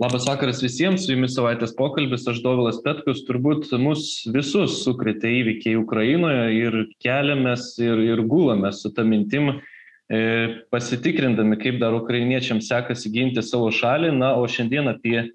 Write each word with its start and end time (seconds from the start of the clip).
Labas 0.00 0.24
vakaras 0.24 0.62
visiems, 0.64 1.02
su 1.04 1.12
jumis 1.12 1.34
savaitės 1.36 1.74
pokalbis, 1.76 2.22
aš 2.30 2.38
Dovilas 2.40 2.78
Petkus, 2.80 3.18
turbūt 3.28 3.66
mus 3.82 4.22
visus 4.32 4.78
sukretė 4.80 5.28
įvykiai 5.42 5.76
Ukrainoje 5.76 6.46
ir 6.56 6.78
keliamės 7.04 7.74
ir, 7.84 8.00
ir 8.06 8.22
gulamės 8.24 8.80
su 8.80 8.94
tą 8.96 9.04
mintim, 9.04 9.58
e, 10.08 10.22
pasitikrindami, 10.72 11.60
kaip 11.60 11.76
dar 11.84 11.98
ukrainiečiams 11.98 12.72
sekasi 12.72 13.12
ginti 13.12 13.44
savo 13.44 13.68
šalį. 13.68 14.14
Na, 14.16 14.32
o 14.40 14.48
šiandien 14.48 14.88
apie 14.88 15.28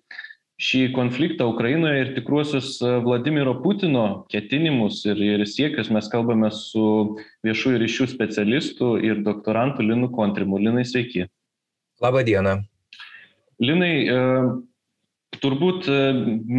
šį 0.58 0.86
konfliktą 0.98 1.46
Ukrainoje 1.54 2.02
ir 2.02 2.14
tikruosius 2.18 2.80
Vladimiro 3.06 3.60
Putino 3.62 4.26
ketinimus 4.34 5.04
ir, 5.06 5.22
ir 5.22 5.46
siekius 5.46 5.94
mes 5.94 6.10
kalbame 6.10 6.50
su 6.50 7.20
viešųjų 7.46 7.86
ryšių 7.86 8.14
specialistu 8.18 8.96
ir 8.98 9.22
doktorantu 9.22 9.86
Linu 9.86 10.10
Kontrimu. 10.10 10.58
Linai, 10.58 10.90
sveiki. 10.90 11.30
Labą 12.02 12.26
dieną. 12.26 12.64
Linai, 13.62 13.94
e, 14.04 14.16
turbūt 15.40 15.88
e, 15.92 15.96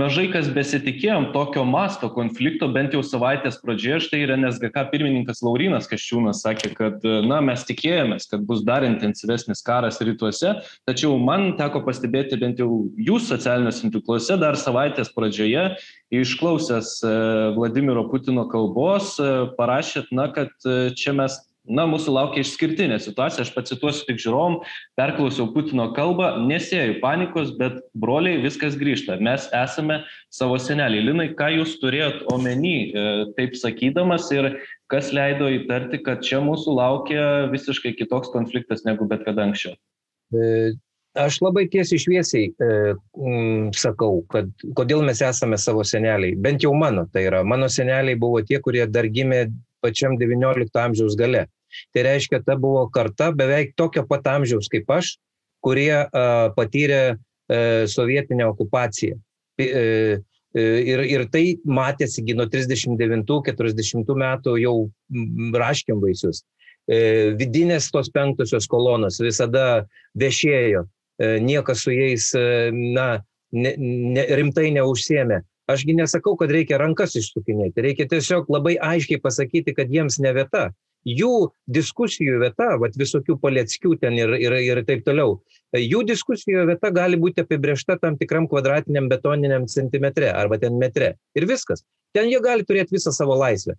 mažai 0.00 0.26
kas 0.32 0.48
besitikėjom 0.52 1.30
tokio 1.34 1.64
masto 1.68 2.08
konflikto, 2.12 2.68
bent 2.72 2.94
jau 2.96 3.02
savaitės 3.04 3.58
pradžioje. 3.60 3.98
Štai 4.06 4.20
ir 4.22 4.32
NSGK 4.36 4.86
pirmininkas 4.92 5.42
Laurinas 5.44 5.88
Kaščiūnas 5.90 6.40
sakė, 6.44 6.72
kad 6.76 7.04
e, 7.04 7.18
na, 7.28 7.42
mes 7.44 7.64
tikėjomės, 7.68 8.28
kad 8.30 8.44
bus 8.48 8.62
dar 8.64 8.86
intensyvesnis 8.88 9.64
karas 9.66 10.00
rytuose, 10.04 10.54
tačiau 10.88 11.18
man 11.20 11.52
teko 11.60 11.82
pastebėti 11.84 12.40
bent 12.40 12.62
jau 12.62 12.70
jūs 12.96 13.28
socialiniuose 13.32 13.90
tinkluose 13.90 14.38
dar 14.40 14.56
savaitės 14.60 15.12
pradžioje, 15.16 15.74
išklausęs 16.16 17.00
Vladimiro 17.56 18.06
Putino 18.08 18.46
kalbos, 18.48 19.16
parašėt, 19.58 20.12
na, 20.16 20.30
kad 20.32 20.52
čia 20.96 21.16
mes 21.16 21.40
na, 21.68 21.86
mūsų 21.90 22.14
laukia 22.14 22.42
išskirtinė 22.42 22.98
situacija, 23.02 23.44
aš 23.46 23.52
pacituosiu 23.54 24.06
tik 24.08 24.20
žiūrovom, 24.22 24.60
perklausiau 24.98 25.48
Putino 25.54 25.88
kalbą, 25.96 26.32
nesėjau 26.46 26.98
panikos, 27.02 27.52
bet 27.58 27.80
broliai 27.98 28.40
viskas 28.44 28.78
grįžta, 28.78 29.18
mes 29.22 29.48
esame 29.56 30.00
savo 30.34 30.58
seneliai. 30.62 31.04
Linai, 31.08 31.28
ką 31.38 31.50
jūs 31.58 31.76
turėjot 31.82 32.24
omeny 32.34 32.76
e, 32.86 33.04
taip 33.38 33.58
sakydamas 33.58 34.30
ir 34.34 34.52
kas 34.92 35.12
leido 35.16 35.50
įtarti, 35.58 36.02
kad 36.06 36.24
čia 36.26 36.40
mūsų 36.44 36.78
laukia 36.78 37.28
visiškai 37.52 37.96
kitoks 37.98 38.32
konfliktas 38.34 38.86
negu 38.86 39.08
bet 39.10 39.26
kada 39.26 39.48
anksčiau? 39.48 39.74
E, 40.34 40.74
aš 41.18 41.40
labai 41.42 41.66
tiesiai 41.72 42.02
šviesiai 42.02 42.50
e, 42.50 42.70
m, 43.18 43.68
sakau, 43.76 44.20
kad 44.32 44.50
kodėl 44.78 45.02
mes 45.06 45.22
esame 45.24 45.58
savo 45.60 45.84
seneliai. 45.86 46.36
Bent 46.38 46.66
jau 46.66 46.74
mano, 46.78 47.06
tai 47.12 47.26
yra, 47.30 47.42
mano 47.46 47.70
seneliai 47.72 48.18
buvo 48.18 48.42
tie, 48.46 48.60
kurie 48.62 48.86
dar 48.90 49.08
gimė 49.10 49.46
pačiam 49.84 50.16
XIX 50.18 50.70
amžiaus 50.86 51.18
gale. 51.18 51.46
Tai 51.94 52.06
reiškia, 52.06 52.42
ta 52.46 52.56
buvo 52.60 52.86
karta 52.92 53.32
beveik 53.36 53.74
tokio 53.76 54.06
pat 54.08 54.26
amžiaus 54.36 54.70
kaip 54.72 54.90
aš, 54.92 55.16
kurie 55.64 56.04
uh, 56.04 56.48
patyrė 56.56 57.02
uh, 57.16 57.84
sovietinę 57.90 58.48
okupaciją. 58.52 59.18
Uh, 59.56 60.24
Ir, 60.56 61.02
ir 61.04 61.26
tai 61.28 61.58
matėsi 61.68 62.22
nuo 62.32 62.46
39-40 62.48 64.12
metų 64.22 64.54
jau 64.62 64.76
raškiam 65.52 66.00
vaisius. 66.00 66.44
Vidinės 66.86 67.90
tos 67.92 68.08
penktosios 68.14 68.68
kolonos 68.70 69.18
visada 69.20 69.84
viešėjo, 70.16 70.86
niekas 71.44 71.82
su 71.84 71.92
jais 71.92 72.30
na, 72.72 73.08
ne, 73.52 73.74
ne, 73.76 74.24
rimtai 74.38 74.70
neužsiemė. 74.78 75.42
Ašgi 75.68 75.96
nesakau, 75.98 76.36
kad 76.38 76.52
reikia 76.54 76.78
rankas 76.80 77.18
išsukinėti, 77.18 77.82
reikia 77.82 78.06
tiesiog 78.08 78.48
labai 78.54 78.76
aiškiai 78.78 79.20
pasakyti, 79.20 79.74
kad 79.76 79.90
jiems 79.92 80.20
ne 80.22 80.30
vieta 80.32 80.68
jų 81.06 81.32
diskusijų 81.70 82.40
vieta, 82.42 82.72
vat 82.82 82.96
visokių 82.98 83.38
paleckių 83.42 83.94
ten 84.02 84.18
ir, 84.18 84.34
ir, 84.42 84.56
ir 84.58 84.82
taip 84.88 85.04
toliau, 85.06 85.38
jų 85.76 86.02
diskusijų 86.08 86.66
vieta 86.70 86.90
gali 86.94 87.18
būti 87.20 87.44
apibriešta 87.44 87.98
tam 88.02 88.18
tikram 88.18 88.48
kvadratiniam 88.50 89.08
betoniniam 89.12 89.68
centimetre 89.70 90.32
arba 90.34 90.58
ten 90.58 90.78
metre. 90.80 91.14
Ir 91.38 91.46
viskas. 91.46 91.84
Ten 92.16 92.30
jie 92.30 92.40
gali 92.42 92.66
turėti 92.66 92.96
visą 92.96 93.12
savo 93.14 93.36
laisvę. 93.38 93.76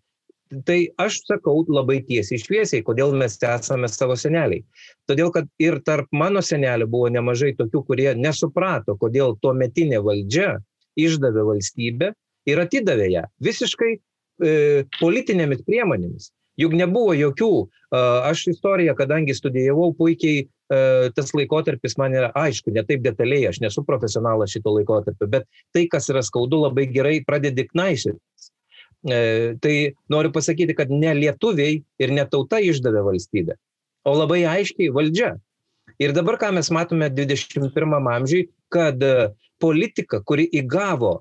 Tai 0.64 0.78
aš 1.04 1.18
sakau 1.28 1.66
labai 1.68 1.98
tiesiai 2.08 2.40
šviesiai, 2.40 2.84
kodėl 2.88 3.12
mes 3.20 3.36
esame 3.44 3.90
savo 3.92 4.16
seneliai. 4.16 4.64
Todėl, 5.10 5.28
kad 5.36 5.50
ir 5.60 5.82
tarp 5.84 6.08
mano 6.16 6.40
senelių 6.40 6.88
buvo 6.88 7.10
nemažai 7.12 7.52
tokių, 7.58 7.82
kurie 7.90 8.14
nesuprato, 8.16 8.96
kodėl 8.96 9.36
tuo 9.44 9.52
metinė 9.58 10.00
valdžia 10.06 10.54
išdavė 10.96 11.44
valstybę 11.52 12.14
ir 12.48 12.64
atidavė 12.64 13.10
ją 13.12 13.26
visiškai 13.44 13.92
e, 13.98 14.86
politinėmis 15.02 15.66
priemonėmis. 15.68 16.32
Juk 16.58 16.74
nebuvo 16.74 17.14
jokių, 17.14 17.52
aš 18.26 18.48
istoriją, 18.54 18.96
kadangi 18.98 19.36
studijavau 19.38 19.92
puikiai, 19.98 20.48
tas 21.16 21.32
laikotarpis 21.38 21.96
man 22.02 22.16
yra 22.18 22.32
aišku, 22.36 22.74
ne 22.74 22.84
taip 22.88 23.04
detaliai, 23.06 23.46
aš 23.52 23.62
nesu 23.64 23.84
profesionalas 23.88 24.56
šito 24.56 24.74
laikotarpio, 24.74 25.30
bet 25.32 25.46
tai, 25.76 25.86
kas 25.92 26.10
yra 26.12 26.24
skaudu, 26.26 26.64
labai 26.66 26.88
gerai 26.92 27.20
pradedi 27.28 27.68
knaišytis. 27.70 28.50
E, 29.08 29.20
tai 29.62 29.76
noriu 30.10 30.34
pasakyti, 30.34 30.74
kad 30.76 30.90
ne 30.92 31.14
lietuviai 31.16 31.78
ir 32.02 32.14
ne 32.16 32.26
tauta 32.28 32.60
išdavė 32.60 33.06
valstybę, 33.06 33.56
o 34.10 34.16
labai 34.18 34.42
aiškiai 34.50 34.90
valdžia. 34.96 35.36
Ir 36.02 36.12
dabar, 36.18 36.40
ką 36.42 36.50
mes 36.58 36.72
matome 36.74 37.08
21 37.14 38.10
amžiui, 38.18 38.48
kad 38.74 39.02
politika, 39.62 40.20
kuri 40.26 40.50
įgavo 40.60 41.20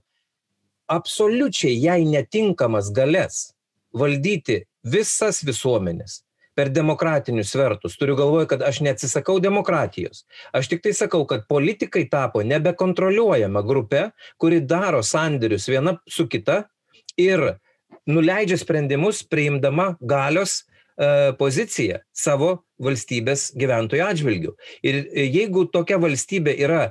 absoliučiai 0.91 1.77
jai 1.77 2.01
netinkamas 2.09 2.91
galės 2.95 3.53
valdyti 3.97 4.65
visas 4.87 5.43
visuomenės 5.47 6.23
per 6.57 6.71
demokratinius 6.73 7.53
svertus. 7.53 7.99
Turiu 8.01 8.17
galvoje, 8.17 8.49
kad 8.49 8.63
aš 8.65 8.81
neatsisakau 8.87 9.37
demokratijos. 9.45 10.25
Aš 10.57 10.71
tik 10.73 10.83
tai 10.87 10.95
sakau, 10.97 11.27
kad 11.29 11.45
politikai 11.51 12.07
tapo 12.13 12.41
nebekontroliuojama 12.47 13.63
grupė, 13.67 14.07
kuri 14.41 14.63
daro 14.65 15.03
sandėrius 15.05 15.69
viena 15.69 15.99
su 16.09 16.25
kita 16.33 16.63
ir 17.21 17.59
nuleidžia 18.09 18.57
sprendimus 18.61 19.21
priimdama 19.29 19.91
galios 20.01 20.63
e, 20.63 21.35
poziciją 21.37 22.01
savo 22.17 22.63
valstybės 22.81 23.51
gyventojų 23.59 24.07
atžvilgių. 24.07 24.55
Ir 24.89 25.03
jeigu 25.27 25.67
tokia 25.73 26.01
valstybė 26.01 26.57
yra 26.57 26.83
e, 26.87 26.89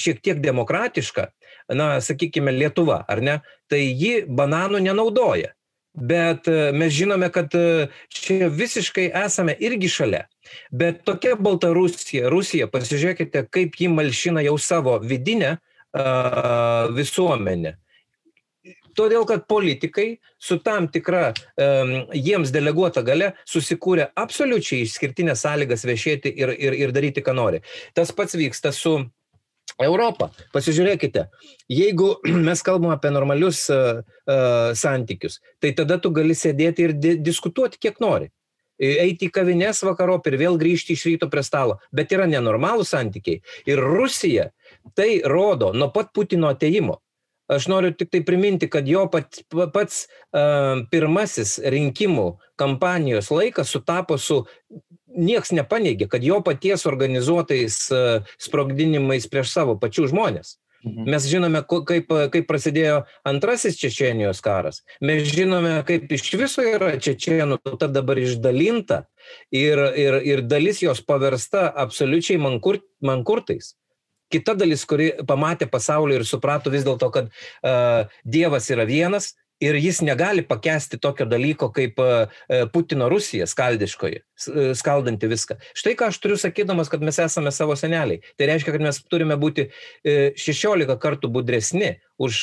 šiek 0.00 0.24
tiek 0.24 0.40
demokratiška, 0.44 1.28
na, 1.76 1.98
sakykime, 2.00 2.56
Lietuva, 2.56 3.02
ar 3.04 3.20
ne, 3.20 3.38
tai 3.68 3.84
ji 3.92 4.22
bananų 4.24 4.80
nenaudoja 4.88 5.52
bet 5.94 6.48
e, 6.48 6.72
mes 6.72 6.92
žinome, 6.92 7.30
kad 7.32 7.54
e, 7.54 7.88
čia 8.08 8.48
visiškai 8.48 9.08
esame 9.24 9.56
irgi 9.60 9.88
šalia. 9.88 10.26
Bet 10.70 11.02
tokia 11.08 11.36
Baltarusija, 11.40 12.28
Rusija, 12.32 12.68
pasižiūrėkite, 12.72 13.44
kaip 13.52 13.76
ji 13.80 13.90
malšina 13.92 14.44
jau 14.46 14.56
savo 14.58 14.94
vidinę 15.04 15.58
uh, 15.58 16.88
visuomenę. 16.96 17.74
Todėl, 18.96 19.26
kad 19.28 19.44
politikai 19.46 20.06
su 20.40 20.56
tam 20.64 20.88
tikra 20.90 21.28
um, 21.30 21.92
jiems 22.16 22.50
deleguota 22.54 23.04
gale 23.06 23.34
susikūrė 23.46 24.08
absoliučiai 24.18 24.82
išskirtinės 24.86 25.44
sąlygas 25.44 25.84
viešėti 25.86 26.32
ir, 26.32 26.54
ir, 26.56 26.78
ir 26.86 26.94
daryti, 26.96 27.22
ką 27.22 27.36
nori. 27.36 27.60
Tas 27.94 28.10
pats 28.16 28.34
vyksta 28.40 28.72
su 28.74 28.96
Europą. 29.82 30.30
Pasižiūrėkite, 30.54 31.28
jeigu 31.70 32.14
mes 32.48 32.64
kalbame 32.66 32.96
apie 32.96 33.12
normalius 33.14 33.66
uh, 33.72 34.00
uh, 34.02 34.72
santykius, 34.74 35.40
tai 35.62 35.74
tada 35.78 36.00
tu 36.02 36.12
gali 36.14 36.36
sėdėti 36.36 36.88
ir 36.88 36.96
di 36.98 37.14
diskutuoti 37.30 37.80
kiek 37.80 38.02
nori. 38.02 38.30
Eiti 38.78 39.26
į 39.26 39.34
kavinės 39.34 39.82
vakarop 39.82 40.26
ir 40.30 40.36
vėl 40.38 40.56
grįžti 40.58 40.94
iš 40.94 41.02
ryto 41.08 41.26
prie 41.30 41.42
stalo. 41.42 41.80
Bet 41.90 42.12
yra 42.14 42.28
nenormalų 42.30 42.84
santykiai. 42.86 43.40
Ir 43.66 43.82
Rusija 43.82 44.52
tai 44.94 45.18
rodo 45.26 45.72
nuo 45.74 45.90
pat 45.90 46.12
Putino 46.14 46.46
ateimo. 46.52 47.00
Aš 47.48 47.66
noriu 47.72 47.94
tik 47.96 48.10
tai 48.12 48.20
priminti, 48.22 48.68
kad 48.70 48.86
jo 48.86 49.06
pats, 49.10 49.40
pats 49.72 50.02
uh, 50.04 50.84
pirmasis 50.92 51.56
rinkimų 51.64 52.28
kampanijos 52.60 53.32
laikas 53.32 53.72
sutapo 53.72 54.18
su 54.20 54.42
nieks 55.18 55.52
nepaneigė, 55.56 56.08
kad 56.10 56.24
jo 56.24 56.38
paties 56.46 56.86
organizuotais 56.88 57.82
e, 57.90 58.00
sprogdinimais 58.40 59.28
prieš 59.30 59.52
savo 59.56 59.76
pačių 59.80 60.08
žmonės. 60.14 60.56
Mhm. 60.86 61.08
Mes 61.10 61.24
žinome, 61.26 61.62
kaip, 61.66 62.12
kaip 62.32 62.46
prasidėjo 62.46 63.00
antrasis 63.26 63.78
Čečenijos 63.80 64.40
karas. 64.44 64.84
Mes 65.02 65.26
žinome, 65.26 65.80
kaip 65.88 66.06
iš 66.14 66.28
viso 66.38 66.62
yra 66.62 66.92
Čečienų 67.02 67.58
tauta 67.66 67.88
dabar 67.90 68.20
išdalinta 68.22 69.02
ir, 69.50 69.80
ir, 69.98 70.20
ir 70.22 70.44
dalis 70.46 70.82
jos 70.84 71.02
paversta 71.02 71.66
absoliučiai 71.74 72.38
mankur, 72.38 72.78
mankurtais. 73.02 73.74
Kita 74.30 74.54
dalis, 74.54 74.84
kuri 74.84 75.10
pamatė 75.26 75.66
pasaulį 75.72 76.20
ir 76.20 76.24
suprato 76.28 76.70
vis 76.70 76.84
dėlto, 76.86 77.08
kad 77.10 77.30
uh, 77.32 78.04
Dievas 78.28 78.68
yra 78.70 78.84
vienas, 78.86 79.32
ir 79.60 79.74
jis 79.74 80.00
negali 80.02 80.42
pakęsti 80.46 80.98
tokio 80.98 81.26
dalyko 81.26 81.70
kaip 81.74 81.98
e, 81.98 82.26
e, 82.48 82.66
Putino 82.72 83.08
Rusija 83.08 83.46
skaldiškoji, 83.46 84.20
e, 84.20 84.66
skaldanti 84.78 85.30
viską. 85.30 85.58
Štai 85.76 85.94
ką 85.98 86.10
aš 86.12 86.20
turiu 86.22 86.38
sakydamas, 86.38 86.90
kad 86.92 87.02
mes 87.02 87.18
esame 87.22 87.52
savo 87.54 87.76
seneliai. 87.76 88.22
Tai 88.38 88.50
reiškia, 88.50 88.74
kad 88.76 88.84
mes 88.84 89.00
turime 89.10 89.38
būti 89.40 89.68
16 90.04 90.98
kartų 91.02 91.30
budresni, 91.32 91.96
už 92.18 92.42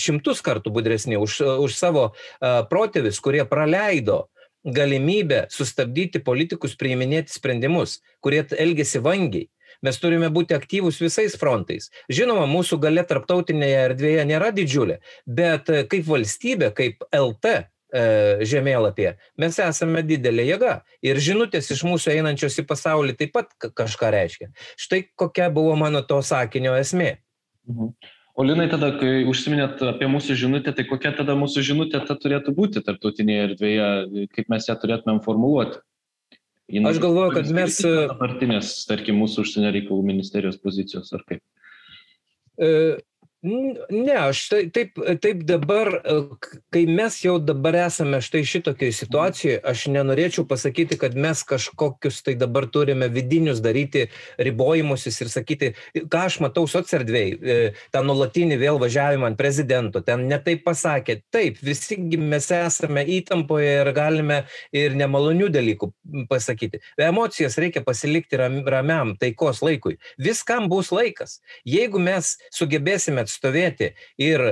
šimtus 0.00 0.42
kartų 0.44 0.72
budresni, 0.74 1.16
už, 1.20 1.40
už 1.64 1.76
savo 1.76 2.10
protėvis, 2.40 3.20
kurie 3.24 3.44
praleido 3.48 4.26
galimybę 4.64 5.46
sustabdyti 5.52 6.20
politikus 6.24 6.76
priiminėti 6.76 7.32
sprendimus, 7.32 8.00
kurie 8.20 8.44
elgesi 8.60 9.00
vangiai 9.00 9.48
Mes 9.86 9.98
turime 10.00 10.28
būti 10.32 10.56
aktyvūs 10.56 11.00
visais 11.00 11.36
frontais. 11.40 11.88
Žinoma, 12.12 12.44
mūsų 12.50 12.80
galia 12.82 13.04
tarptautinėje 13.08 13.82
erdvėje 13.88 14.26
nėra 14.28 14.50
didžiulė, 14.56 15.00
bet 15.26 15.70
kaip 15.90 16.06
valstybė, 16.08 16.70
kaip 16.76 17.04
LT 17.16 17.54
e, 17.56 17.64
žemėlapyje, 18.52 19.16
mes 19.40 19.58
esame 19.64 20.04
didelė 20.06 20.46
jėga. 20.52 20.76
Ir 21.06 21.20
žinutės 21.22 21.72
iš 21.72 21.84
mūsų 21.88 22.14
einančios 22.18 22.60
į 22.60 22.66
pasaulį 22.68 23.16
taip 23.18 23.34
pat 23.38 23.52
kažką 23.64 24.12
reiškia. 24.16 24.52
Štai 24.76 25.04
kokia 25.16 25.50
buvo 25.54 25.76
mano 25.80 26.04
to 26.04 26.20
sakinio 26.24 26.76
esmė. 26.80 27.16
Mhm. 27.68 27.94
O 28.40 28.44
Linai, 28.46 28.70
tada, 28.72 28.92
kai 28.96 29.26
užsiminėt 29.28 29.82
apie 29.84 30.06
mūsų 30.08 30.36
žinutę, 30.38 30.72
tai 30.72 30.86
kokia 30.88 31.10
tada 31.12 31.34
mūsų 31.36 31.64
žinutė 31.66 31.98
ta 32.08 32.14
turėtų 32.16 32.54
būti 32.56 32.80
tarptautinėje 32.86 33.46
erdvėje, 33.48 33.88
kaip 34.32 34.52
mes 34.52 34.68
ją 34.70 34.76
turėtumėm 34.80 35.18
formuluoti? 35.24 35.82
Jinai 36.70 36.92
Aš 36.94 37.00
galvoju, 37.02 37.34
kad 37.34 37.48
mes... 37.54 37.80
Dabartinės, 37.82 38.72
tarkim, 38.86 39.18
mūsų 39.22 39.42
užsienio 39.44 39.72
reikalų 39.74 40.04
ministerijos 40.06 40.60
pozicijos 40.62 41.10
ar 41.16 41.24
kaip? 41.26 41.42
Ne, 43.42 44.12
aš 44.12 44.40
tai, 44.52 44.58
taip, 44.68 44.98
taip 45.24 45.38
dabar, 45.48 45.88
e, 46.04 46.14
kai 46.68 46.82
mes 46.84 47.14
jau 47.24 47.38
dabar 47.40 47.78
esame 47.86 48.18
štai 48.20 48.42
šitokiai 48.44 48.92
situacijoje, 48.92 49.62
aš 49.64 49.86
nenorėčiau 49.94 50.44
pasakyti, 50.44 50.98
kad 51.00 51.16
mes 51.16 51.40
kažkokius 51.48 52.18
tai 52.26 52.34
dabar 52.36 52.66
turime 52.68 53.08
vidinius 53.08 53.62
daryti 53.64 54.02
ribojimusis 54.36 55.22
ir 55.24 55.30
sakyti, 55.32 55.70
ką 56.12 56.24
aš 56.28 56.36
matau 56.44 56.66
sociardvėjai, 56.68 57.30
e, 57.40 57.56
tą 57.88 58.02
nulatinį 58.04 58.58
vėl 58.60 58.82
važiavimą 58.82 59.30
ant 59.30 59.40
prezidento, 59.40 60.04
ten 60.04 60.26
netaip 60.28 60.60
pasakė. 60.68 61.22
Taip, 61.32 61.64
visi 61.64 61.96
mes 62.20 62.50
esame 62.52 63.06
įtampoje 63.16 63.72
ir 63.86 63.92
galime 63.96 64.42
ir 64.68 64.98
nemalonių 65.00 65.48
dalykų 65.56 65.90
pasakyti. 66.28 66.82
Emocijas 67.08 67.56
reikia 67.56 67.80
pasilikti 67.88 68.36
ramiam 68.36 69.16
taikos 69.16 69.64
laikui. 69.64 69.96
Viskam 70.20 70.68
bus 70.68 70.92
laikas. 70.92 71.38
Jeigu 71.64 72.04
mes 72.04 72.36
sugebėsime 72.52 73.29
atstovėti 73.30 73.94
ir, 74.18 74.42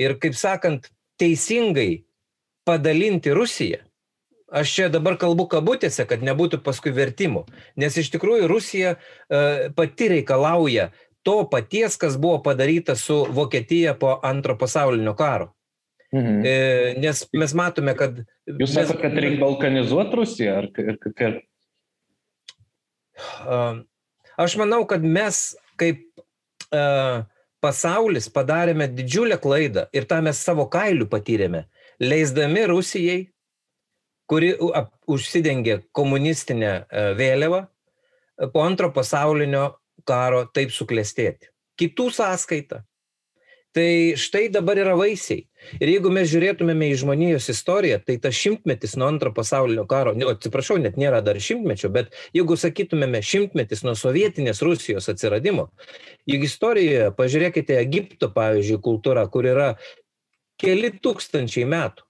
ir 0.00 0.16
kaip 0.22 0.34
sakant, 0.38 0.88
teisingai 1.20 2.06
padalinti 2.64 3.36
Rusiją. 3.36 3.84
Aš 4.50 4.72
čia 4.74 4.88
dabar 4.90 5.14
kalbu 5.14 5.44
kabutėse, 5.46 6.02
kad 6.10 6.24
nebūtų 6.26 6.58
paskui 6.66 6.90
vertimų, 6.90 7.44
nes 7.78 7.94
iš 8.00 8.08
tikrųjų 8.16 8.48
Rusija 8.50 8.96
pati 9.78 10.08
reikalauja 10.10 10.88
to 11.22 11.44
paties, 11.52 11.94
kas 12.00 12.16
buvo 12.18 12.40
padaryta 12.42 12.96
su 12.98 13.26
Vokietija 13.30 13.94
po 13.94 14.16
antro 14.26 14.56
pasaulinio 14.58 15.14
karo. 15.14 15.52
Mhm. 16.14 16.42
E, 16.44 16.94
nes 16.98 17.22
mes 17.32 17.54
matome, 17.54 17.94
kad... 17.94 18.16
Jūs 18.50 18.74
sakote, 18.74 18.98
kad 19.04 19.14
reikia 19.14 19.38
balkanizuoti 19.44 20.18
Rusiją? 20.18 20.56
Ar, 20.58 20.66
ar, 20.82 21.38
ar... 23.46 23.78
Aš 24.40 24.56
manau, 24.58 24.82
kad 24.90 25.04
mes 25.04 25.52
kaip 25.78 26.02
uh, 26.72 27.22
pasaulis 27.64 28.28
padarėme 28.32 28.88
didžiulę 28.88 29.38
klaidą 29.40 29.86
ir 29.92 30.06
tą 30.08 30.20
mes 30.24 30.40
savo 30.40 30.66
kailiu 30.72 31.06
patyrėme, 31.10 31.66
leisdami 32.00 32.64
Rusijai, 32.70 33.20
kuri 34.30 34.52
užsidengė 35.10 35.80
komunistinę 35.96 36.70
e, 36.70 37.04
vėliavą, 37.18 37.64
e, 37.66 38.48
po 38.52 38.62
antro 38.64 38.92
pasaulinio 38.94 39.66
karo 40.06 40.44
taip 40.54 40.72
suklestėti. 40.72 41.50
Kitų 41.80 42.08
sąskaita. 42.14 42.84
Tai 43.74 43.90
štai 44.18 44.48
dabar 44.52 44.78
yra 44.82 44.96
vaisiai. 44.98 45.44
Ir 45.78 45.92
jeigu 45.92 46.10
mes 46.12 46.28
žiūrėtumėme 46.30 46.88
į 46.90 46.98
žmonijos 47.02 47.48
istoriją, 47.52 48.00
tai 48.06 48.16
tas 48.22 48.36
šimtmetis 48.36 48.96
nuo 48.98 49.08
antro 49.10 49.32
pasaulinio 49.36 49.86
karo, 49.90 50.14
ne, 50.16 50.26
atsiprašau, 50.32 50.78
net 50.82 50.98
nėra 51.00 51.20
dar 51.24 51.38
šimtmečio, 51.40 51.92
bet 51.94 52.14
jeigu 52.36 52.58
sakytumėme 52.58 53.22
šimtmetis 53.22 53.84
nuo 53.86 53.94
sovietinės 53.98 54.62
Rusijos 54.66 55.08
atsiradimo, 55.12 55.68
juk 56.30 56.46
istorijoje, 56.48 57.10
pažiūrėkite, 57.18 57.78
Egipto, 57.80 58.32
pavyzdžiui, 58.34 58.82
kultūra, 58.84 59.26
kur 59.30 59.48
yra 59.52 59.72
keli 60.60 60.92
tūkstančiai 60.98 61.68
metų. 61.70 62.06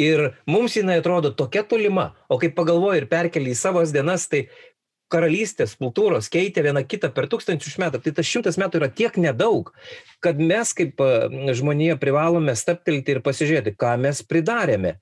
Ir 0.00 0.30
mums 0.48 0.78
jinai 0.78 0.96
atrodo 1.02 1.28
tokia 1.36 1.60
tolima, 1.68 2.14
o 2.32 2.38
kai 2.40 2.48
pagalvoji 2.56 3.02
ir 3.02 3.06
perkeli 3.10 3.52
į 3.52 3.58
savo 3.58 3.82
dienas, 3.84 4.24
tai 4.32 4.46
karalystės 5.10 5.74
kultūros 5.80 6.30
keitė 6.32 6.64
viena 6.66 6.82
kitą 6.86 7.10
per 7.14 7.28
tūkstančius 7.30 7.78
metų, 7.82 8.00
tai 8.04 8.14
tas 8.16 8.28
šimtas 8.28 8.58
metų 8.60 8.80
yra 8.80 8.90
tiek 8.92 9.16
nedaug, 9.20 9.72
kad 10.24 10.40
mes 10.40 10.72
kaip 10.76 11.02
žmonija 11.58 11.98
privalome 12.00 12.54
staptelti 12.58 13.16
ir 13.16 13.22
pasižiūrėti, 13.26 13.74
ką 13.80 13.96
mes 14.02 14.22
pridarėme. 14.26 14.96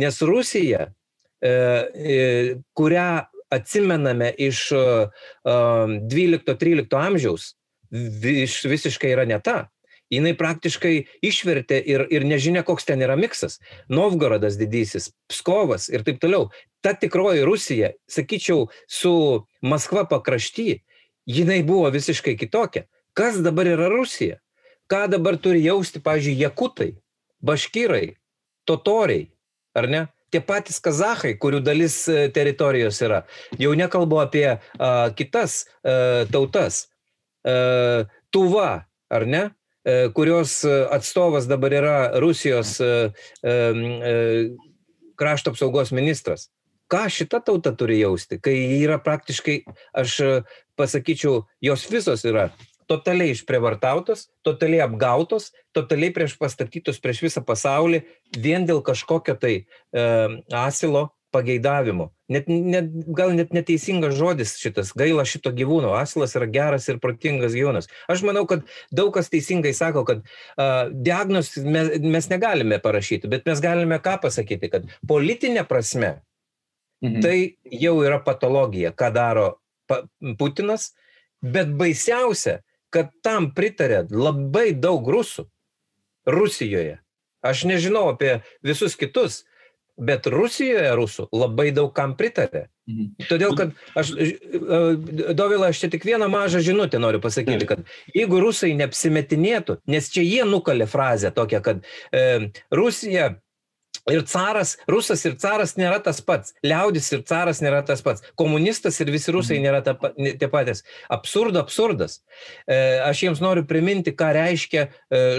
Nes 0.00 0.20
Rusija, 0.24 0.88
e, 1.42 1.50
e, 1.50 2.18
kurią 2.76 3.10
atsimename 3.54 4.32
iš 4.40 4.66
12-13 5.44 6.82
e, 6.84 6.98
amžiaus, 6.98 7.52
visiškai 7.94 9.12
yra 9.14 9.26
ne 9.28 9.38
ta 9.44 9.68
jinai 10.12 10.34
praktiškai 10.38 10.94
išvertė 11.24 11.80
ir, 11.80 12.06
ir 12.12 12.26
nežinia, 12.28 12.64
koks 12.66 12.86
ten 12.88 13.02
yra 13.04 13.16
miksas. 13.18 13.60
Novgorodas 13.88 14.58
didysis, 14.60 15.10
Pskovas 15.30 15.88
ir 15.92 16.04
taip 16.06 16.20
toliau. 16.22 16.50
Ta 16.84 16.92
tikroji 16.98 17.44
Rusija, 17.46 17.94
sakyčiau, 18.10 18.68
su 18.88 19.14
Maskva 19.64 20.04
pakrašty, 20.08 20.82
jinai 21.26 21.62
buvo 21.66 21.88
visiškai 21.94 22.36
kitokia. 22.40 22.84
Kas 23.14 23.38
dabar 23.42 23.68
yra 23.70 23.88
Rusija? 23.92 24.40
Ką 24.90 25.06
dabar 25.08 25.38
turi 25.40 25.62
jausti, 25.64 26.02
pavyzdžiui, 26.04 26.42
jakutai, 26.42 26.90
baškyrai, 27.44 28.16
totoriai, 28.68 29.30
ar 29.74 29.88
ne? 29.88 30.02
Tie 30.34 30.40
patys 30.42 30.80
kazahai, 30.82 31.36
kurių 31.38 31.60
dalis 31.62 31.94
e, 32.10 32.26
teritorijos 32.34 32.98
yra. 33.06 33.20
Jau 33.60 33.70
nekalbu 33.78 34.18
apie 34.18 34.48
a, 34.50 34.58
kitas 35.14 35.62
a, 35.86 36.24
tautas. 36.26 36.88
A, 37.46 38.02
tuva, 38.34 38.70
ar 39.14 39.26
ne? 39.30 39.44
E, 39.84 40.08
kurios 40.16 40.64
e, 40.64 40.88
atstovas 40.90 41.46
dabar 41.46 41.72
yra 41.76 41.96
Rusijos 42.20 42.78
e, 42.80 43.12
krašto 45.16 45.52
apsaugos 45.52 45.92
ministras. 45.92 46.48
Ką 46.88 47.04
šita 47.12 47.40
tauta 47.44 47.72
turi 47.76 47.98
jausti, 48.00 48.38
kai 48.40 48.54
yra 48.80 48.96
praktiškai, 49.00 49.58
aš 49.96 50.16
pasakyčiau, 50.76 51.44
jos 51.64 51.84
visos 51.90 52.24
yra 52.28 52.48
totaliai 52.88 53.32
išprievartautos, 53.32 54.28
totaliai 54.44 54.84
apgautos, 54.84 55.50
totaliai 55.76 56.12
prieš 56.14 56.36
pastatytos 56.40 57.00
prieš 57.00 57.22
visą 57.24 57.42
pasaulį 57.44 58.02
vien 58.36 58.66
dėl 58.68 58.82
kažkokio 58.84 59.36
tai 59.40 59.54
e, 59.56 59.64
asilo 60.60 61.08
pageidavimų. 61.34 62.08
Net, 62.32 62.46
net, 62.48 62.88
gal 63.16 63.34
net 63.36 63.52
neteisingas 63.56 64.14
žodis 64.16 64.54
šitas, 64.60 64.92
gaila 64.96 65.26
šito 65.28 65.52
gyvūno, 65.54 65.92
asilas 65.98 66.36
yra 66.38 66.48
geras 66.50 66.86
ir 66.88 67.00
protingas 67.02 67.56
gyvūnas. 67.56 67.90
Aš 68.10 68.24
manau, 68.26 68.46
kad 68.48 68.64
daug 68.94 69.12
kas 69.16 69.28
teisingai 69.32 69.74
sako, 69.76 70.06
kad 70.08 70.22
uh, 70.24 70.92
diagnos 70.94 71.52
mes, 71.60 71.96
mes 72.00 72.30
negalime 72.32 72.80
parašyti, 72.82 73.30
bet 73.30 73.48
mes 73.50 73.62
galime 73.64 74.00
ką 74.02 74.16
pasakyti, 74.24 74.70
kad 74.72 74.88
politinė 75.10 75.66
prasme 75.68 76.14
mhm. 77.04 77.20
tai 77.24 77.36
jau 77.84 77.98
yra 78.06 78.22
patologija, 78.24 78.94
ką 78.96 79.10
daro 79.14 79.48
pa, 79.90 80.04
Putinas, 80.40 80.92
bet 81.44 81.74
baisiausia, 81.76 82.62
kad 82.94 83.10
tam 83.26 83.50
pritarė 83.56 84.04
labai 84.10 84.70
daug 84.78 85.04
rusų 85.10 85.48
Rusijoje. 86.24 87.00
Aš 87.44 87.66
nežinau 87.68 88.06
apie 88.14 88.38
visus 88.64 88.94
kitus, 88.96 89.42
bet 89.96 90.26
Rusijoje 90.30 90.94
rusų 90.98 91.28
labai 91.34 91.70
daug 91.74 91.92
kam 91.94 92.14
pritarė. 92.18 92.66
Mhm. 92.90 93.26
Todėl, 93.30 93.54
kad 93.56 93.72
aš, 93.96 94.10
e, 94.20 94.26
e, 94.36 95.32
Dovila, 95.36 95.70
aš 95.72 95.84
čia 95.84 95.88
tik 95.94 96.04
vieną 96.04 96.28
mažą 96.32 96.60
žinutę 96.64 97.00
noriu 97.00 97.20
pasakyti, 97.22 97.68
kad 97.68 97.84
jeigu 98.12 98.42
rusai 98.42 98.74
neapsimetinėtų, 98.76 99.78
nes 99.88 100.10
čia 100.12 100.24
jie 100.26 100.44
nukalė 100.48 100.88
frazę 100.90 101.32
tokią, 101.32 101.62
kad 101.64 101.86
e, 102.12 102.50
Rusija 102.74 103.30
Ir 104.12 104.20
caras, 104.28 104.74
rusas 104.84 105.22
ir 105.24 105.32
caras 105.40 105.78
nėra 105.80 105.96
tas 106.04 106.18
pats, 106.20 106.52
liaudis 106.64 107.06
ir 107.14 107.22
caras 107.24 107.62
nėra 107.64 107.80
tas 107.88 108.02
pats, 108.04 108.20
komunistas 108.36 109.00
ir 109.00 109.08
visi 109.08 109.32
rusai 109.32 109.56
mhm. 109.56 109.64
nėra 109.64 109.80
ta, 109.86 109.94
tie 110.12 110.48
patys. 110.52 110.84
Absurdo, 111.08 111.64
absurdas. 111.64 112.20
E, 112.68 113.00
aš 113.00 113.24
jiems 113.24 113.40
noriu 113.40 113.64
priminti, 113.68 114.12
ką 114.12 114.32
reiškia 114.36 114.82
e, 114.84 114.88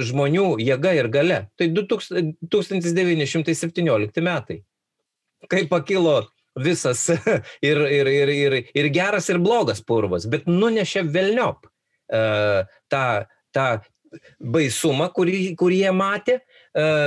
žmonių 0.09 0.57
jėga 0.65 0.97
ir 0.97 1.07
gale. 1.13 1.45
Tai 1.61 1.69
1917 1.77 4.25
metai, 4.25 4.65
kai 5.45 5.69
pakilo 5.69 6.25
visas 6.57 7.05
ir, 7.69 7.77
ir, 7.85 8.09
ir, 8.09 8.29
ir, 8.33 8.65
ir 8.73 8.85
geras, 8.89 9.29
ir 9.29 9.37
blogas 9.45 9.77
purvas, 9.85 10.25
bet 10.25 10.49
nunešė 10.49 11.05
velniop 11.05 11.69
e, 12.09 12.65
tą, 12.89 13.29
tą 13.53 13.85
baisumą, 14.39 15.09
kurį, 15.13 15.55
kurį 15.59 15.85
jie 15.85 15.91
matė 15.95 16.39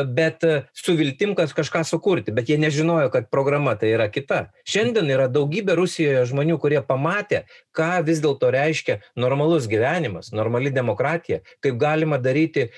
bet 0.09 0.45
e, 0.45 0.63
su 0.73 0.95
viltim, 0.97 1.35
kad 1.37 1.53
kažką 1.53 1.83
sukurti, 1.85 2.33
bet 2.33 2.49
jie 2.49 2.57
nežinojo, 2.59 3.11
kad 3.13 3.29
programa 3.31 3.75
tai 3.77 3.93
yra 3.93 4.09
kita. 4.13 4.47
Šiandien 4.69 5.11
yra 5.13 5.29
daugybė 5.29 5.77
Rusijoje 5.77 6.25
žmonių, 6.31 6.57
kurie 6.63 6.81
pamatė, 6.85 7.45
ką 7.77 7.99
vis 8.07 8.23
dėlto 8.25 8.49
reiškia 8.55 9.01
normalus 9.21 9.69
gyvenimas, 9.69 10.33
normali 10.33 10.73
demokratija, 10.73 11.43
kaip 11.61 11.77
galima 11.81 12.17
daryti 12.17 12.71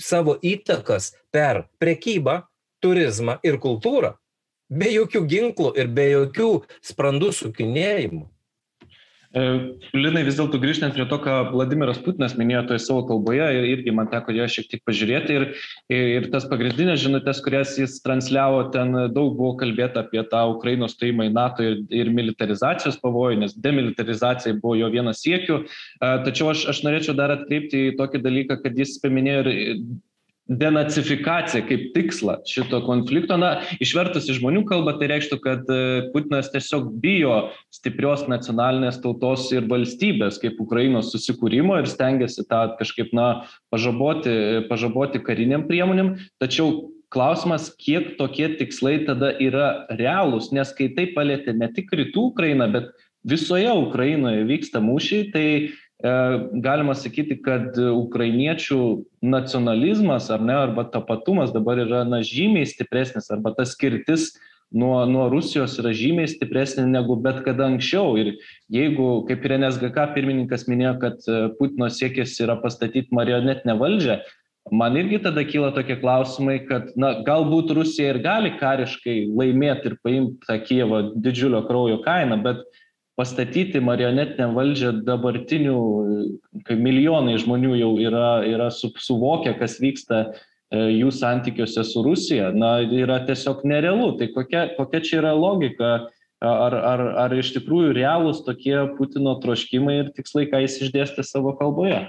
savo 0.00 0.38
įtakas 0.40 1.12
per 1.32 1.66
prekybą, 1.82 2.40
turizmą 2.80 3.36
ir 3.44 3.60
kultūrą, 3.60 4.14
be 4.72 4.88
jokių 4.94 5.26
ginklų 5.28 5.74
ir 5.76 5.90
be 5.92 6.08
jokių 6.14 6.52
sprandų 6.88 7.34
sukinėjimų. 7.36 8.24
E, 9.30 9.42
Linai, 9.94 10.24
vis 10.26 10.34
dėlto 10.40 10.58
grįžtant 10.58 10.96
prie 10.96 11.04
to, 11.06 11.16
ką 11.22 11.34
Vladimiras 11.52 12.00
Putinas 12.02 12.32
minėjo 12.34 12.64
toje 12.66 12.80
savo 12.82 13.04
kalboje, 13.06 13.46
ir 13.54 13.68
irgi 13.68 13.94
man 13.94 14.08
teko 14.10 14.34
ją 14.34 14.48
šiek 14.50 14.66
tiek 14.72 14.82
pažiūrėti, 14.88 15.36
ir, 15.38 15.44
ir 15.94 16.26
tas 16.32 16.48
pagrindinės 16.50 16.98
žinutės, 17.04 17.42
kurias 17.44 17.76
jis 17.78 18.00
transliavo, 18.02 18.64
ten 18.74 18.90
daug 19.14 19.36
buvo 19.38 19.52
kalbėta 19.60 20.02
apie 20.02 20.24
tą 20.32 20.42
Ukrainos 20.56 20.96
stojimą 20.96 21.28
į 21.28 21.34
NATO 21.36 21.66
ir, 21.66 21.78
ir 21.94 22.10
militarizacijos 22.16 22.98
pavojų, 23.04 23.38
nes 23.44 23.54
demilitarizacija 23.54 24.58
buvo 24.58 24.74
jo 24.82 24.90
vienas 24.90 25.22
siekių. 25.22 25.62
E, 25.62 26.12
tačiau 26.26 26.50
aš, 26.50 26.66
aš 26.74 26.82
norėčiau 26.88 27.14
dar 27.14 27.36
atkreipti 27.38 27.86
į 27.92 27.96
tokį 28.02 28.24
dalyką, 28.26 28.58
kad 28.64 28.82
jis 28.82 28.98
paminėjo 29.04 29.46
ir 29.46 29.78
denacifikaciją 30.50 31.62
kaip 31.68 31.86
tikslą 31.94 32.36
šito 32.48 32.80
konflikto. 32.86 33.38
Na, 33.40 33.52
išvertus 33.82 34.26
į 34.30 34.38
žmonių 34.40 34.64
kalbą, 34.68 34.96
tai 34.98 35.10
reikštų, 35.12 35.38
kad 35.44 35.68
e, 35.70 35.80
Putinas 36.14 36.50
tiesiog 36.50 36.88
bijo 37.02 37.36
stiprios 37.74 38.26
nacionalinės 38.30 38.98
tautos 39.04 39.46
ir 39.54 39.68
valstybės 39.70 40.40
kaip 40.42 40.58
Ukrainos 40.62 41.12
susikūrimo 41.14 41.78
ir 41.78 41.90
stengiasi 41.90 42.46
tą 42.50 42.64
kažkaip, 42.80 43.14
na, 43.16 43.46
pažaboti, 43.70 44.66
pažaboti 44.70 45.22
kariniam 45.22 45.68
priemonėm. 45.70 46.16
Tačiau 46.42 46.90
klausimas, 47.14 47.70
kiek 47.78 48.16
tokie 48.18 48.48
tikslai 48.58 49.00
tada 49.06 49.32
yra 49.42 49.86
realūs, 49.98 50.50
nes 50.54 50.74
kai 50.74 50.90
tai 50.96 51.10
palėtė 51.14 51.54
ne 51.58 51.70
tik 51.74 51.94
rytų 51.94 52.30
Ukrainą, 52.32 52.70
bet 52.74 52.90
visoje 53.26 53.70
Ukrainoje 53.70 54.46
vyksta 54.48 54.82
mūšiai, 54.82 55.30
tai 55.34 55.46
galima 56.00 56.94
sakyti, 56.96 57.36
kad 57.44 57.76
ukrainiečių 57.76 58.80
nacionalizmas 59.20 60.30
ar 60.32 60.40
ne, 60.40 60.54
arba 60.56 60.86
tapatumas 60.88 61.52
dabar 61.52 61.82
yra 61.82 62.04
na, 62.08 62.22
žymiai 62.24 62.68
stipresnis, 62.68 63.28
arba 63.34 63.52
tas 63.56 63.74
skirtis 63.76 64.30
nuo, 64.70 65.04
nuo 65.06 65.28
Rusijos 65.30 65.76
yra 65.82 65.92
žymiai 65.96 66.30
stipresnė 66.30 66.86
negu 66.88 67.16
bet 67.20 67.42
kada 67.46 67.66
anksčiau. 67.68 68.14
Ir 68.20 68.34
jeigu, 68.72 69.24
kaip 69.28 69.44
ir 69.44 69.56
NSGK 69.58 70.10
pirmininkas 70.14 70.66
minėjo, 70.70 70.96
kad 71.02 71.26
e, 71.26 71.40
Putino 71.58 71.90
siekis 71.90 72.38
yra 72.42 72.56
pastatyti 72.62 73.10
marionetinę 73.16 73.76
valdžią, 73.80 74.20
man 74.76 74.98
irgi 75.00 75.22
tada 75.24 75.44
kyla 75.46 75.72
tokie 75.76 75.98
klausimai, 76.00 76.60
kad 76.68 76.92
na, 77.00 77.16
galbūt 77.26 77.74
Rusija 77.76 78.14
ir 78.14 78.22
gali 78.24 78.54
kariškai 78.60 79.24
laimėti 79.28 79.90
ir 79.90 79.98
paimti 80.04 80.46
tą 80.46 80.60
Kievą 80.62 81.02
didžiulio 81.18 81.64
kraujo 81.66 82.00
kainą, 82.06 82.38
bet 82.44 82.62
pastatyti 83.20 83.82
marionetinę 83.84 84.48
valdžią 84.56 84.92
dabartinių, 85.04 85.80
kai 86.64 86.76
milijonai 86.80 87.36
žmonių 87.42 87.74
jau 87.76 87.90
yra, 88.00 88.30
yra 88.48 88.70
su, 88.72 88.88
suvokę, 88.96 89.52
kas 89.60 89.76
vyksta 89.82 90.22
e, 90.24 90.30
jų 91.02 91.12
santykiuose 91.12 91.84
su 91.84 92.04
Rusija, 92.06 92.48
na, 92.56 92.78
yra 92.80 93.20
tiesiog 93.28 93.60
nerealu. 93.68 94.14
Tai 94.20 94.30
kokia, 94.32 94.70
kokia 94.78 95.02
čia 95.04 95.20
yra 95.20 95.34
logika? 95.36 95.92
Ar, 96.40 96.72
ar, 96.72 97.00
ar 97.20 97.32
iš 97.36 97.50
tikrųjų 97.52 97.90
realūs 97.98 98.38
tokie 98.46 98.72
Putino 98.96 99.34
troškimai 99.42 99.98
ir 99.98 100.06
tikslai, 100.16 100.46
ką 100.48 100.62
jis 100.62 100.78
išdėstė 100.86 101.20
savo 101.28 101.52
kalboje? 101.58 102.06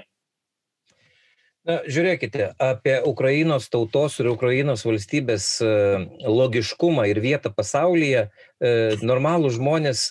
Na, 1.68 1.76
žiūrėkite, 1.84 2.54
apie 2.56 2.96
Ukrainos 3.06 3.68
tautos 3.70 4.16
ir 4.18 4.30
Ukrainos 4.32 4.86
valstybės 4.88 5.44
e, 5.60 5.68
logiškumą 6.24 7.04
ir 7.12 7.20
vietą 7.22 7.52
pasaulyje 7.52 8.24
e, 8.24 8.72
normalų 9.04 9.52
žmonės 9.60 10.08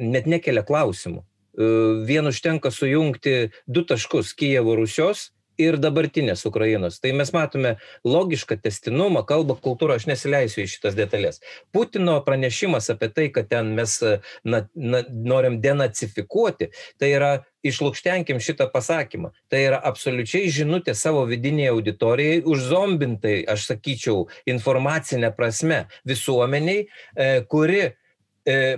net 0.00 0.26
nekelia 0.30 0.64
klausimų. 0.66 1.22
E, 1.22 1.68
vien 2.08 2.26
užtenka 2.30 2.72
sujungti 2.74 3.50
du 3.66 3.84
taškus 3.86 4.34
Kijevo 4.38 4.76
Rusios 4.78 5.30
ir 5.60 5.76
dabartinės 5.80 6.44
Ukrainos. 6.48 6.98
Tai 7.02 7.12
mes 7.18 7.32
matome 7.36 7.74
logišką 8.08 8.56
testinumą, 8.64 9.24
kalbą, 9.28 9.56
kultūrą, 9.60 9.98
aš 9.98 10.08
nesileisiu 10.10 10.64
į 10.64 10.70
šitas 10.72 10.96
detalės. 10.98 11.40
Putino 11.74 12.16
pranešimas 12.24 12.90
apie 12.94 13.10
tai, 13.12 13.28
kad 13.34 13.50
ten 13.50 13.74
mes 13.76 13.98
na, 14.00 14.64
na, 14.74 15.02
norim 15.10 15.60
denacifikuoti, 15.60 16.70
tai 17.00 17.12
yra 17.12 17.32
išlūkštenkim 17.66 18.40
šitą 18.40 18.70
pasakymą. 18.72 19.34
Tai 19.52 19.62
yra 19.66 19.80
absoliučiai 19.90 20.48
žinutė 20.54 20.96
savo 20.96 21.26
vidinėje 21.28 21.74
auditorijai, 21.74 22.42
užzombintai, 22.48 23.40
aš 23.52 23.72
sakyčiau, 23.74 24.28
informacinė 24.48 25.34
prasme 25.36 25.84
visuomeniai, 26.08 26.86
e, 26.86 27.32
kuri 27.50 27.90
E, 27.90 27.92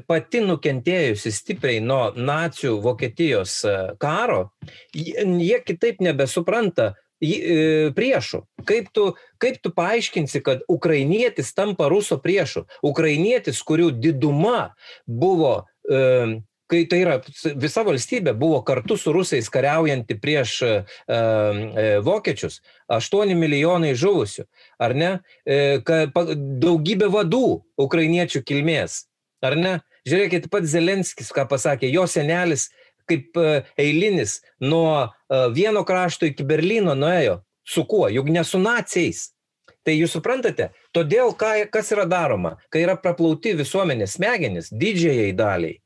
pati 0.06 0.40
nukentėjusi 0.42 1.30
stipriai 1.32 1.80
nuo 1.84 2.10
nacių 2.16 2.80
Vokietijos 2.82 3.62
e, 3.64 3.76
karo, 4.02 4.50
jie 4.94 5.58
kitaip 5.62 6.02
nebesupranta 6.02 6.92
e, 7.22 7.92
priešų. 7.94 8.42
Kaip 8.66 8.90
tu, 8.94 9.12
kaip 9.42 9.60
tu 9.62 9.70
paaiškinsi, 9.74 10.42
kad 10.42 10.64
ukrainietis 10.68 11.54
tampa 11.54 11.88
ruso 11.92 12.18
priešu? 12.18 12.66
Ukrainietis, 12.82 13.62
kurių 13.62 13.92
diduma 14.02 14.72
buvo, 15.06 15.68
kai 16.70 16.82
tai 16.88 16.98
yra 17.02 17.16
visa 17.58 17.82
valstybė 17.84 18.34
buvo 18.38 18.60
kartu 18.66 18.96
su 18.96 19.12
rusais 19.12 19.50
kariaujanti 19.50 20.14
prieš 20.22 20.54
vokiečius, 22.06 22.60
8 22.86 23.34
milijonai 23.34 23.96
žuvusių, 23.98 24.46
ar 24.78 24.94
ne? 24.94 25.10
Daugybė 26.62 27.10
vadų 27.12 27.46
ukrainiečių 27.82 28.46
kilmės 28.46 29.02
Ar 29.42 29.58
ne? 29.58 29.74
Žiūrėkit, 30.08 30.48
pats 30.50 30.72
Zelenskis, 30.72 31.30
ką 31.34 31.46
pasakė, 31.50 31.90
jo 31.92 32.06
senelis 32.10 32.68
kaip 33.08 33.36
e, 33.38 33.62
eilinis 33.78 34.40
nuo 34.62 35.04
e, 35.04 35.10
vieno 35.54 35.84
krašto 35.86 36.26
iki 36.28 36.46
Berlyno 36.46 36.94
nuėjo. 36.98 37.40
Su 37.62 37.84
kuo? 37.86 38.08
Juk 38.10 38.30
ne 38.34 38.42
su 38.46 38.58
naciais. 38.62 39.30
Tai 39.82 39.94
jūs 39.96 40.14
suprantate, 40.14 40.68
todėl 40.94 41.32
ką, 41.38 41.52
kas 41.74 41.90
yra 41.94 42.04
daroma, 42.06 42.54
kai 42.70 42.84
yra 42.84 42.94
praplauti 42.98 43.54
visuomenės 43.58 44.14
smegenis 44.14 44.70
didžiai 44.70 45.32
daliai, 45.34 45.80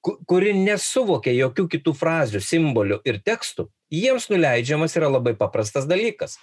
kuri 0.00 0.54
nesuvokia 0.56 1.34
jokių 1.36 1.66
kitų 1.74 1.92
frazių, 1.96 2.40
simbolių 2.40 3.02
ir 3.08 3.20
tekstų, 3.24 3.66
jiems 3.92 4.30
nuleidžiamas 4.32 4.96
yra 4.96 5.10
labai 5.12 5.34
paprastas 5.36 5.88
dalykas. 5.88 6.38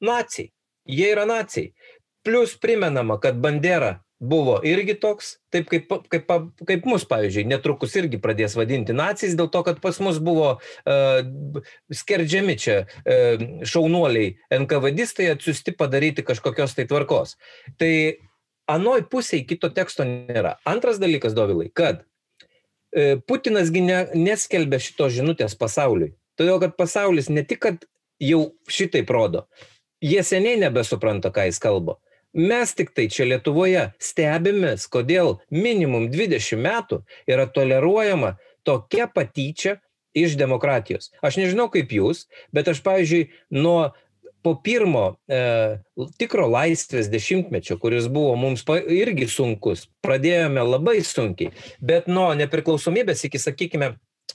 Nacijai. 0.00 0.48
Jie 0.88 1.12
yra 1.12 1.26
nacijai. 1.28 1.74
Plus 2.24 2.56
primenama, 2.58 3.18
kad 3.20 3.36
Bandera 3.42 3.98
buvo 4.22 4.60
irgi 4.66 4.94
toks, 5.02 5.36
taip 5.52 5.66
kaip, 5.70 5.90
kaip, 6.10 6.28
kaip 6.68 6.84
mus, 6.86 7.04
pavyzdžiui, 7.10 7.44
netrukus 7.50 7.96
irgi 7.98 8.20
pradės 8.22 8.54
vadinti 8.54 8.94
nacijais, 8.94 9.34
dėl 9.38 9.50
to, 9.50 9.64
kad 9.66 9.80
pas 9.82 9.98
mus 10.04 10.20
buvo 10.22 10.52
uh, 10.54 11.64
skerdžiami 11.90 12.54
čia 12.62 12.76
uh, 12.84 13.42
šaunuoliai 13.66 14.36
NKVDistai 14.62 15.32
atsiusti 15.32 15.74
padaryti 15.74 16.24
kažkokios 16.26 16.76
tai 16.78 16.86
tvarkos. 16.90 17.34
Tai 17.82 17.92
anoj 18.70 19.02
pusėje 19.10 19.48
kito 19.50 19.72
teksto 19.74 20.06
nėra. 20.06 20.54
Antras 20.70 21.02
dalykas, 21.02 21.34
Dovilai, 21.34 21.72
kad 21.74 22.04
uh, 22.04 23.18
Putinas 23.26 23.74
ne, 23.74 24.04
neskelbė 24.14 24.78
šitos 24.86 25.18
žinutės 25.18 25.58
pasauliui. 25.58 26.14
Todėl, 26.38 26.62
kad 26.62 26.78
pasaulis 26.78 27.26
ne 27.28 27.42
tik, 27.42 27.64
kad 27.66 27.90
jau 28.22 28.52
šitai 28.70 29.02
rodo, 29.10 29.48
jie 29.98 30.22
seniai 30.22 30.62
nebesupranta, 30.62 31.34
ką 31.34 31.50
jis 31.50 31.58
kalba 31.60 31.98
mes 32.32 32.74
tiktai 32.76 33.08
čia 33.12 33.26
Lietuvoje 33.28 33.88
stebimės, 34.02 34.88
kodėl 34.92 35.38
minimum 35.52 36.08
20 36.12 36.60
metų 36.60 37.02
yra 37.30 37.46
toleruojama 37.46 38.36
tokia 38.66 39.08
patyčia 39.10 39.78
iš 40.16 40.36
demokratijos. 40.40 41.10
Aš 41.24 41.40
nežinau 41.40 41.68
kaip 41.72 41.92
jūs, 41.92 42.26
bet 42.52 42.68
aš, 42.68 42.82
pavyzdžiui, 42.84 43.28
nuo 43.56 43.92
po 44.42 44.56
pirmo 44.58 45.04
e, 45.30 45.78
tikro 46.18 46.48
laisvės 46.50 47.08
dešimtmečio, 47.12 47.78
kuris 47.80 48.08
buvo 48.10 48.34
mums 48.36 48.64
irgi 48.90 49.28
sunkus, 49.30 49.86
pradėjome 50.02 50.64
labai 50.66 50.98
sunkiai, 51.06 51.52
bet 51.80 52.10
nuo 52.10 52.32
nepriklausomybės 52.38 53.22
iki, 53.28 53.38
sakykime, 53.38 53.92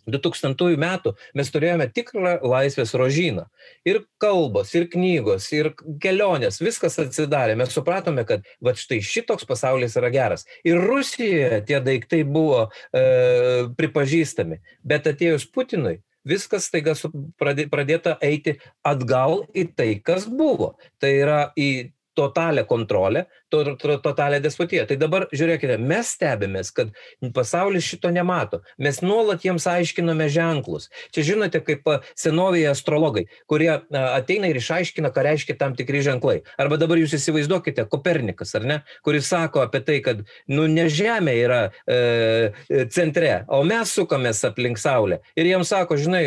2000 0.07 0.77
metų 0.79 1.13
mes 1.35 1.51
turėjome 1.51 1.89
tikrą 1.93 2.37
laisvės 2.47 2.93
rožyną. 2.97 3.47
Ir 3.87 4.01
kalbos, 4.21 4.71
ir 4.77 4.87
knygos, 4.91 5.49
ir 5.55 5.73
kelionės, 6.03 6.61
viskas 6.63 6.97
atsidarė. 7.03 7.57
Mes 7.59 7.73
supratome, 7.75 8.23
kad 8.27 8.47
va 8.63 8.75
štai 8.77 9.01
šitoks 9.03 9.47
pasaulis 9.49 9.97
yra 9.99 10.11
geras. 10.13 10.47
Ir 10.67 10.79
Rusijoje 10.87 11.61
tie 11.67 11.81
daiktai 11.83 12.23
buvo 12.23 12.67
e, 12.67 13.67
pripažįstami. 13.77 14.61
Bet 14.87 15.09
atėjus 15.11 15.47
Putinui, 15.51 15.99
viskas 16.27 16.69
staiga 16.71 16.95
pradėta 17.39 18.17
eiti 18.23 18.57
atgal 18.87 19.43
į 19.55 19.67
tai, 19.75 19.91
kas 20.03 20.27
buvo. 20.31 20.75
Tai 21.01 21.11
yra 21.11 21.41
į 21.59 21.91
totalią 22.17 22.65
kontrolę, 22.65 23.25
to, 23.53 23.63
to, 23.77 23.97
totalią 24.01 24.39
despotiją. 24.41 24.85
Tai 24.89 24.97
dabar 24.99 25.27
žiūrėkite, 25.31 25.77
mes 25.77 26.13
stebimės, 26.15 26.71
kad 26.75 26.91
pasaulis 27.35 27.85
šito 27.85 28.09
nemato. 28.13 28.63
Mes 28.81 28.99
nuolat 29.05 29.45
jiems 29.45 29.67
aiškiname 29.69 30.29
ženklus. 30.33 30.89
Čia 31.15 31.25
žinote, 31.31 31.61
kaip 31.65 31.85
senovėje 32.17 32.71
astrologai, 32.71 33.27
kurie 33.49 33.69
ateina 34.01 34.49
ir 34.49 34.59
išaiškina, 34.61 35.13
ką 35.13 35.27
reiškia 35.29 35.57
tam 35.59 35.77
tikri 35.77 36.01
ženklai. 36.05 36.39
Arba 36.57 36.79
dabar 36.81 36.99
jūs 37.01 37.15
įsivaizduokite, 37.19 37.85
Kopernikas, 37.91 38.55
ar 38.57 38.65
ne, 38.67 38.81
kuris 39.05 39.29
sako 39.29 39.63
apie 39.65 39.83
tai, 39.85 39.99
kad, 40.05 40.25
nu, 40.51 40.65
ne 40.71 40.87
Žemė 40.91 41.37
yra 41.37 41.61
e, 41.85 42.89
centre, 42.93 43.43
o 43.53 43.61
mes 43.67 43.93
sukamės 43.93 44.43
aplink 44.47 44.81
Saulę. 44.81 45.21
Ir 45.37 45.49
jiems 45.51 45.71
sako, 45.71 45.99
žinai, 46.01 46.25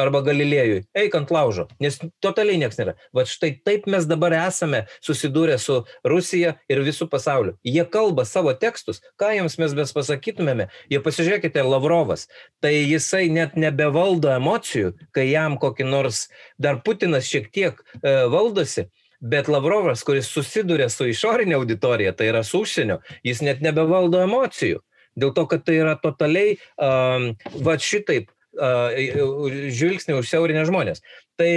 arba 0.00 0.20
Galilėjui, 0.26 0.82
eik 0.96 1.14
ant 1.18 1.32
laužo, 1.32 1.66
nes 1.82 1.98
totaliai 2.24 2.60
nieks 2.60 2.78
nėra. 2.80 2.96
Va 3.16 3.24
štai 3.28 3.52
taip 3.66 3.88
mes 3.90 4.06
dabar 4.08 4.34
esame 4.36 4.84
susidūrę 5.04 5.56
su 5.62 5.80
Rusija 6.06 6.56
ir 6.72 6.82
visų 6.86 7.08
pasauliu. 7.12 7.56
Jie 7.66 7.84
kalba 7.90 8.26
savo 8.28 8.52
tekstus, 8.54 9.02
ką 9.20 9.32
jiems 9.36 9.58
mes 9.62 9.76
bes 9.76 9.94
pasakytumėme, 9.96 10.68
jie 10.92 11.00
pasižiūrėkite, 11.04 11.64
Lavrovas, 11.66 12.26
tai 12.62 12.74
jisai 12.76 13.26
net 13.32 13.56
nebevaldo 13.58 14.30
emocijų, 14.36 14.94
kai 15.16 15.30
jam 15.30 15.56
kokį 15.60 15.88
nors 15.88 16.26
dar 16.60 16.82
Putinas 16.84 17.26
šiek 17.28 17.50
tiek 17.52 17.80
e, 18.02 18.14
valdosi. 18.32 18.86
Bet 19.20 19.48
Lavrovas, 19.48 20.02
kuris 20.04 20.28
susiduria 20.28 20.90
su 20.92 21.06
išorinė 21.08 21.56
auditorija, 21.56 22.12
tai 22.12 22.28
yra 22.28 22.42
su 22.44 22.60
užsienio, 22.66 23.00
jis 23.24 23.40
net 23.42 23.62
nebevaldo 23.64 24.20
emocijų. 24.26 24.82
Dėl 25.16 25.32
to, 25.32 25.46
kad 25.48 25.64
tai 25.64 25.78
yra 25.80 25.94
totaliai, 25.96 26.58
um, 26.76 27.30
va 27.64 27.78
šitaip, 27.80 28.28
žvilgsnį 28.56 30.16
užsiaurinę 30.20 30.64
žmonės. 30.68 31.02
Tai, 31.36 31.50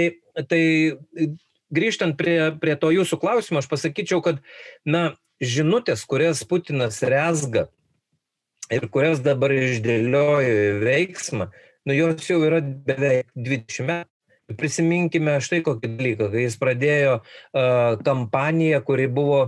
tai 0.50 0.62
grįžtant 1.72 2.18
prie, 2.18 2.52
prie 2.60 2.76
to 2.76 2.92
jūsų 2.94 3.18
klausimo, 3.22 3.62
aš 3.62 3.70
pasakyčiau, 3.70 4.20
kad, 4.24 4.40
na, 4.84 5.14
žinutės, 5.40 6.04
kurias 6.04 6.44
Putinas 6.44 7.00
rezga 7.02 7.68
ir 8.70 8.86
kurias 8.92 9.22
dabar 9.24 9.52
išdėliojo 9.56 10.80
veiksmą, 10.84 11.50
nu 11.88 11.96
jos 11.96 12.28
jau 12.28 12.40
yra 12.46 12.60
beveik 12.60 13.30
20 13.34 13.86
metų. 13.88 14.10
Prisiminkime 14.58 15.36
štai 15.38 15.60
kokį 15.62 15.92
dalyką, 15.94 16.26
kai 16.32 16.40
jis 16.42 16.56
pradėjo 16.58 17.20
uh, 17.20 18.00
kampaniją, 18.02 18.80
kuri 18.82 19.06
buvo, 19.06 19.44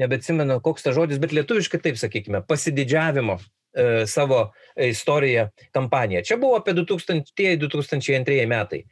nebeatsimenu, 0.00 0.56
koks 0.64 0.86
ta 0.86 0.94
žodis, 0.96 1.20
bet 1.20 1.34
lietuviškai 1.36 1.80
taip 1.84 2.00
sakykime, 2.00 2.40
pasididžiavimo 2.48 3.36
E, 3.76 4.06
savo 4.06 4.52
istoriją 4.76 5.48
kampaniją. 5.72 6.22
Čia 6.24 6.36
buvo 6.40 6.56
apie 6.56 6.72
2000-2002 6.72 8.46
metai. 8.48 8.86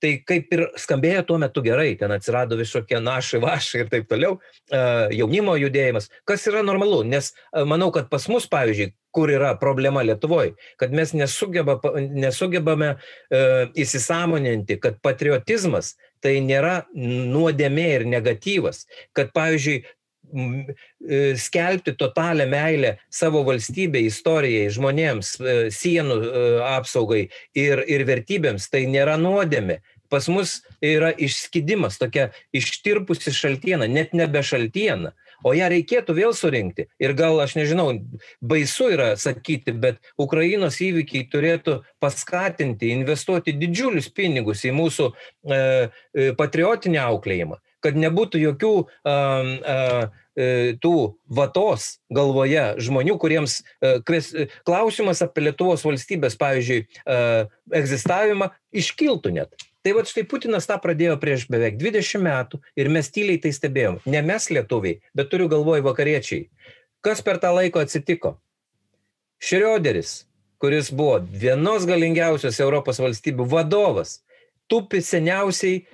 Tai 0.00 0.12
kaip 0.26 0.54
ir 0.56 0.62
skambėjo 0.80 1.20
tuo 1.28 1.36
metu 1.38 1.60
gerai, 1.62 1.92
ten 2.00 2.14
atsirado 2.14 2.56
visokie 2.56 2.96
našai, 3.00 3.42
vašai 3.44 3.82
ir 3.84 3.90
taip 3.92 4.08
toliau, 4.08 4.38
e, 4.72 4.80
jaunimo 5.18 5.52
judėjimas, 5.60 6.08
kas 6.24 6.48
yra 6.48 6.64
normalu, 6.64 7.02
nes 7.04 7.28
e, 7.28 7.66
manau, 7.68 7.90
kad 7.92 8.08
pas 8.08 8.24
mus, 8.32 8.48
pavyzdžiui, 8.48 8.94
kur 9.12 9.28
yra 9.30 9.52
problema 9.60 10.00
Lietuvoje, 10.00 10.56
kad 10.80 10.96
mes 10.96 11.12
nesugeba, 11.12 11.76
nesugebame 12.00 12.94
e, 12.96 13.42
įsisamoninti, 13.84 14.80
kad 14.80 14.96
patriotizmas 15.04 15.92
tai 16.24 16.38
nėra 16.40 16.86
nuodėmė 16.96 17.88
ir 17.98 18.08
negatyvas, 18.08 18.86
kad, 19.12 19.34
pavyzdžiui, 19.36 19.82
skelbti 21.36 21.96
totalią 21.96 22.46
meilę 22.48 22.96
savo 23.10 23.42
valstybei, 23.44 24.06
istorijai, 24.08 24.70
žmonėms, 24.72 25.32
e, 25.40 25.56
sienų 25.74 26.18
e, 26.18 26.44
apsaugai 26.72 27.24
ir, 27.58 27.82
ir 27.88 28.06
vertybėms, 28.08 28.68
tai 28.72 28.86
nėra 28.90 29.18
nuodėmė. 29.20 29.80
Pas 30.12 30.28
mus 30.28 30.60
yra 30.84 31.08
išskidimas, 31.16 31.96
tokia 32.00 32.30
ištirpusi 32.52 33.32
šaltiena, 33.32 33.88
net 33.88 34.12
nebe 34.12 34.42
šaltiena, 34.44 35.14
o 35.42 35.54
ją 35.56 35.70
reikėtų 35.72 36.14
vėl 36.18 36.36
surinkti. 36.36 36.86
Ir 37.00 37.14
gal, 37.16 37.40
aš 37.40 37.56
nežinau, 37.56 37.88
baisu 38.44 38.90
yra 38.92 39.14
sakyti, 39.16 39.72
bet 39.72 40.04
Ukrainos 40.20 40.76
įvykiai 40.84 41.24
turėtų 41.32 41.80
paskatinti, 42.02 42.92
investuoti 42.92 43.56
didžiulius 43.56 44.12
pinigus 44.12 44.66
į 44.68 44.74
mūsų 44.76 45.10
e, 45.12 46.30
patriotinį 46.36 47.00
auklėjimą 47.08 47.62
kad 47.82 47.98
nebūtų 47.98 48.40
jokių 48.42 48.74
a, 48.78 49.14
e, 49.74 49.76
tų 50.36 50.96
vatos 51.28 51.98
galvoje 52.12 52.64
žmonių, 52.80 53.18
kuriems 53.20 53.58
e, 53.60 53.98
kves, 54.06 54.32
klausimas 54.64 55.20
apie 55.24 55.44
Lietuvos 55.48 55.84
valstybės, 55.84 56.38
pavyzdžiui, 56.40 56.86
egzistavimą 57.82 58.48
iškiltų 58.72 59.34
net. 59.36 59.68
Tai 59.82 59.96
va 59.96 60.04
štai 60.06 60.22
Putinas 60.30 60.68
tą 60.70 60.76
pradėjo 60.78 61.16
prieš 61.18 61.48
beveik 61.50 61.74
20 61.80 62.22
metų 62.22 62.60
ir 62.78 62.90
mes 62.94 63.08
tyliai 63.10 63.40
tai 63.42 63.50
stebėjom. 63.54 63.98
Ne 64.06 64.22
mes 64.22 64.46
lietuviai, 64.54 65.00
bet 65.16 65.32
turiu 65.32 65.48
galvoj 65.50 65.82
vakariečiai. 65.82 66.46
Kas 67.02 67.20
per 67.26 67.40
tą 67.42 67.50
laiką 67.56 67.82
atsitiko? 67.82 68.36
Šrioderis, 69.42 70.22
kuris 70.62 70.92
buvo 70.94 71.18
vienos 71.26 71.82
galingiausios 71.88 72.60
Europos 72.62 73.02
valstybių 73.02 73.48
vadovas, 73.50 74.20
tupi 74.70 75.02
seniausiai 75.02 75.80
e, 75.82 75.84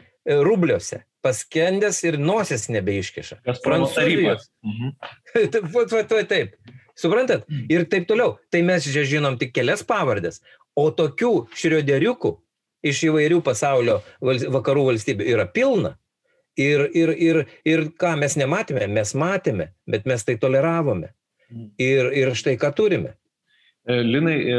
rubliuose 0.45 1.01
paskendęs 1.29 2.01
ir 2.09 2.19
nosis 2.21 2.69
nebeiškiša. 2.73 3.43
Prancūzijos. 3.65 4.49
Mhm. 4.65 4.95
va, 5.75 5.85
va, 5.93 6.25
taip. 6.25 6.57
Suprantat? 6.99 7.47
Mhm. 7.47 7.69
Ir 7.73 7.87
taip 7.93 8.09
toliau. 8.09 8.37
Tai 8.51 8.65
mes 8.67 8.89
čia 8.89 9.05
žinom 9.07 9.39
tik 9.41 9.55
kelias 9.57 9.85
pavardės. 9.87 10.41
O 10.79 10.89
tokių 10.95 11.49
šrioderiukų 11.59 12.35
iš 12.89 13.05
įvairių 13.09 13.41
pasaulio 13.47 14.01
vakarų 14.23 14.89
valstybių 14.93 15.27
yra 15.35 15.47
pilna. 15.51 15.97
Ir, 16.59 16.89
ir, 16.91 17.13
ir, 17.23 17.37
ir 17.71 17.85
ką 17.95 18.17
mes 18.19 18.35
nematėme, 18.35 18.89
mes 18.91 19.13
matėme, 19.15 19.69
bet 19.87 20.09
mes 20.11 20.25
tai 20.27 20.35
toleravome. 20.43 21.13
Mhm. 21.53 21.69
Ir, 21.79 22.11
ir 22.19 22.35
štai 22.39 22.57
ką 22.59 22.73
turime. 22.75 23.15
E, 23.87 24.01
Linai, 24.03 24.39
e, 24.43 24.59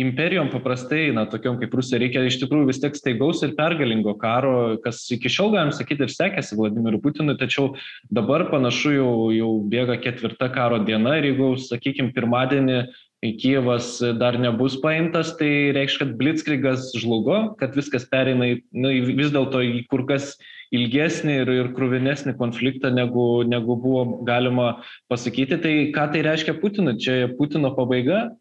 imperijom 0.00 0.48
paprastai, 0.52 1.10
na, 1.12 1.26
tokiom 1.28 1.58
kaip 1.60 1.74
Rusija, 1.76 2.00
reikia 2.00 2.24
iš 2.24 2.38
tikrųjų 2.40 2.70
vis 2.70 2.80
tiek 2.80 2.96
staigaus 2.96 3.42
ir 3.44 3.52
pergalingo 3.58 4.14
karo, 4.20 4.78
kas 4.84 5.04
iki 5.12 5.30
šiol, 5.32 5.52
galim 5.56 5.72
sakyti, 5.76 6.06
ir 6.06 6.14
sekėsi 6.14 6.56
Vladimirui 6.56 7.02
Putinui, 7.02 7.36
tačiau 7.40 7.74
dabar 8.12 8.46
panašu 8.50 8.96
jau, 8.96 9.14
jau 9.36 9.52
bėga 9.72 9.98
ketvirta 10.00 10.48
karo 10.54 10.80
diena 10.86 11.18
ir 11.20 11.32
jeigu, 11.32 11.54
sakykime, 11.60 12.14
pirmadienį 12.16 12.84
Kijevas 13.22 14.00
dar 14.18 14.34
nebus 14.34 14.74
paimtas, 14.82 15.36
tai 15.38 15.70
reikš, 15.76 16.00
kad 16.00 16.16
Blitzkrigas 16.18 16.88
žlugo, 16.98 17.52
kad 17.60 17.76
viskas 17.78 18.02
pereina 18.10 18.48
į, 18.50 18.56
nu, 18.74 18.90
vis 19.14 19.30
dėlto 19.30 19.60
į 19.62 19.84
kur 19.92 20.02
kas 20.08 20.32
ilgesnį 20.74 21.36
ir, 21.44 21.52
ir 21.54 21.70
krūvinesnį 21.76 22.34
konfliktą, 22.40 22.90
negu, 22.90 23.44
negu 23.46 23.76
buvo 23.78 24.24
galima 24.26 24.72
pasakyti. 25.12 25.60
Tai 25.62 25.74
ką 25.94 26.08
tai 26.10 26.24
reiškia 26.26 26.56
Putinui? 26.58 26.96
Čia 26.98 27.30
Putino 27.38 27.70
pabaiga? 27.76 28.32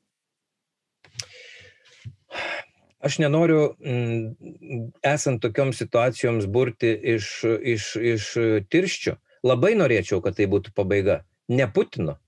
Aš 3.04 3.18
nenoriu 3.22 3.74
mm, 3.80 4.92
esant 5.08 5.42
tokioms 5.44 5.80
situacijoms 5.82 6.48
burti 6.52 6.92
iš, 7.16 7.32
iš, 7.74 7.96
iš 7.96 8.32
tirščių. 8.72 9.18
Labai 9.48 9.74
norėčiau, 9.78 10.22
kad 10.22 10.38
tai 10.38 10.46
būtų 10.50 10.74
pabaiga. 10.78 11.22
Ne 11.50 11.66
Putino. 11.68 12.20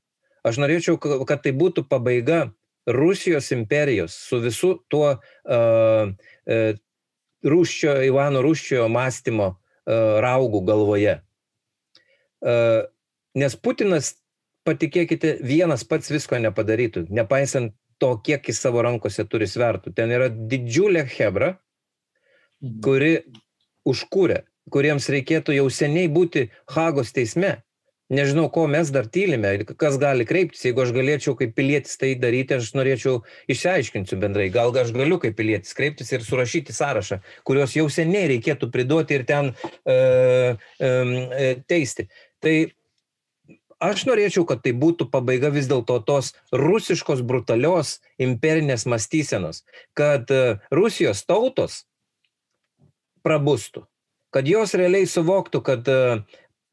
Aš 0.43 0.57
norėčiau, 0.59 0.97
kad 0.99 1.43
tai 1.45 1.53
būtų 1.55 1.85
pabaiga 1.87 2.47
Rusijos 2.89 3.51
imperijos 3.55 4.15
su 4.27 4.41
visu 4.43 4.73
tuo 4.91 5.13
uh, 5.13 6.09
uh, 6.09 6.81
Rūščio, 7.43 7.93
Ivano 8.07 8.41
Rūščio 8.43 8.87
mąstymo 8.91 9.53
uh, 9.53 10.19
raugų 10.23 10.63
galvoje. 10.67 11.19
Uh, 12.43 12.83
nes 13.39 13.55
Putinas, 13.55 14.17
patikėkite, 14.67 15.37
vienas 15.43 15.85
pats 15.87 16.11
visko 16.11 16.39
nepadarytų, 16.43 17.05
nepaisant 17.11 17.75
to, 18.03 18.13
kiek 18.27 18.51
jis 18.51 18.59
savo 18.61 18.83
rankose 18.83 19.23
turi 19.31 19.47
svertų. 19.49 19.95
Ten 19.95 20.11
yra 20.11 20.29
didžiulė 20.29 21.07
hebra, 21.15 21.53
mhm. 22.61 22.79
kuri 22.83 23.13
užkūrė, 23.87 24.43
kuriems 24.71 25.09
reikėtų 25.11 25.55
jau 25.57 25.69
seniai 25.71 26.09
būti 26.11 26.49
Hagos 26.75 27.15
teisme. 27.15 27.57
Nežinau, 28.13 28.49
ko 28.51 28.65
mes 28.69 28.89
dar 28.93 29.07
tylime, 29.09 29.53
kas 29.79 29.95
gali 29.97 30.25
kreiptis. 30.27 30.65
Jeigu 30.67 30.83
aš 30.83 30.91
galėčiau 30.93 31.33
kaip 31.39 31.53
pilietis 31.55 31.95
tai 31.97 32.11
daryti, 32.19 32.57
aš 32.59 32.73
norėčiau 32.75 33.21
išsiaiškinti 33.49 34.19
bendrai. 34.19 34.49
Gal 34.53 34.75
aš 34.77 34.91
galiu 34.93 35.17
kaip 35.23 35.37
pilietis 35.39 35.73
kreiptis 35.77 36.11
ir 36.13 36.25
surašyti 36.25 36.75
sąrašą, 36.75 37.21
kuriuos 37.47 37.73
jau 37.79 37.87
seniai 37.89 38.27
reikėtų 38.35 38.69
priduoti 38.75 39.17
ir 39.17 39.25
ten 39.29 39.53
e, 39.87 39.95
e, 40.83 41.49
teisti. 41.65 42.09
Tai 42.43 42.55
aš 43.83 44.05
norėčiau, 44.07 44.45
kad 44.47 44.63
tai 44.63 44.73
būtų 44.77 45.09
pabaiga 45.13 45.51
vis 45.53 45.67
dėlto 45.71 45.99
tos 46.07 46.31
rusiškos 46.55 47.23
brutalios 47.27 47.97
imperinės 48.21 48.87
mąstysenos, 48.89 49.63
kad 49.97 50.31
e, 50.31 50.59
Rusijos 50.71 51.25
tautos 51.27 51.83
prabustų, 53.23 53.85
kad 54.33 54.47
jos 54.47 54.75
realiai 54.79 55.09
suvoktų, 55.09 55.63
kad 55.65 55.91
e, 55.91 55.99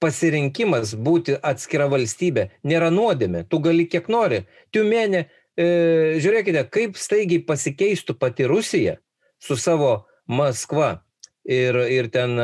pasirinkimas 0.00 0.94
būti 0.96 1.36
atskira 1.36 1.90
valstybė 1.92 2.48
nėra 2.64 2.88
nuodėmė, 2.94 3.44
tu 3.50 3.60
gali 3.62 3.86
kiek 3.90 4.08
nori. 4.12 4.44
Tiumenė, 4.74 5.26
e, 5.58 5.68
žiūrėkite, 6.22 6.64
kaip 6.72 6.98
staigiai 6.98 7.44
pasikeistų 7.46 8.16
pati 8.18 8.48
Rusija 8.48 8.98
su 9.40 9.58
savo 9.60 10.04
Maskva 10.30 11.00
ir, 11.44 11.76
ir 11.88 12.10
ten 12.12 12.36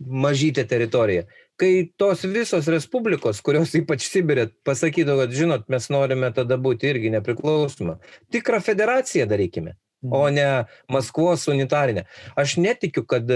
mažytė 0.00 0.66
teritorija 0.68 1.26
kai 1.60 1.92
tos 2.00 2.24
visos 2.24 2.68
respublikos, 2.72 3.42
kurios 3.44 3.74
ypač 3.76 4.06
Sibirė 4.08 4.46
pasakytų, 4.64 5.16
kad 5.18 5.34
žinot, 5.36 5.66
mes 5.72 5.90
norime 5.92 6.30
tada 6.32 6.56
būti 6.60 6.88
irgi 6.88 7.12
nepriklausoma. 7.12 7.98
Tikrą 8.32 8.62
federaciją 8.64 9.26
darykime, 9.28 9.74
o 10.08 10.24
mhm. 10.24 10.38
ne 10.38 10.46
Maskvos 10.88 11.44
unitarinę. 11.52 12.06
Aš 12.40 12.56
netikiu, 12.64 13.04
kad 13.04 13.28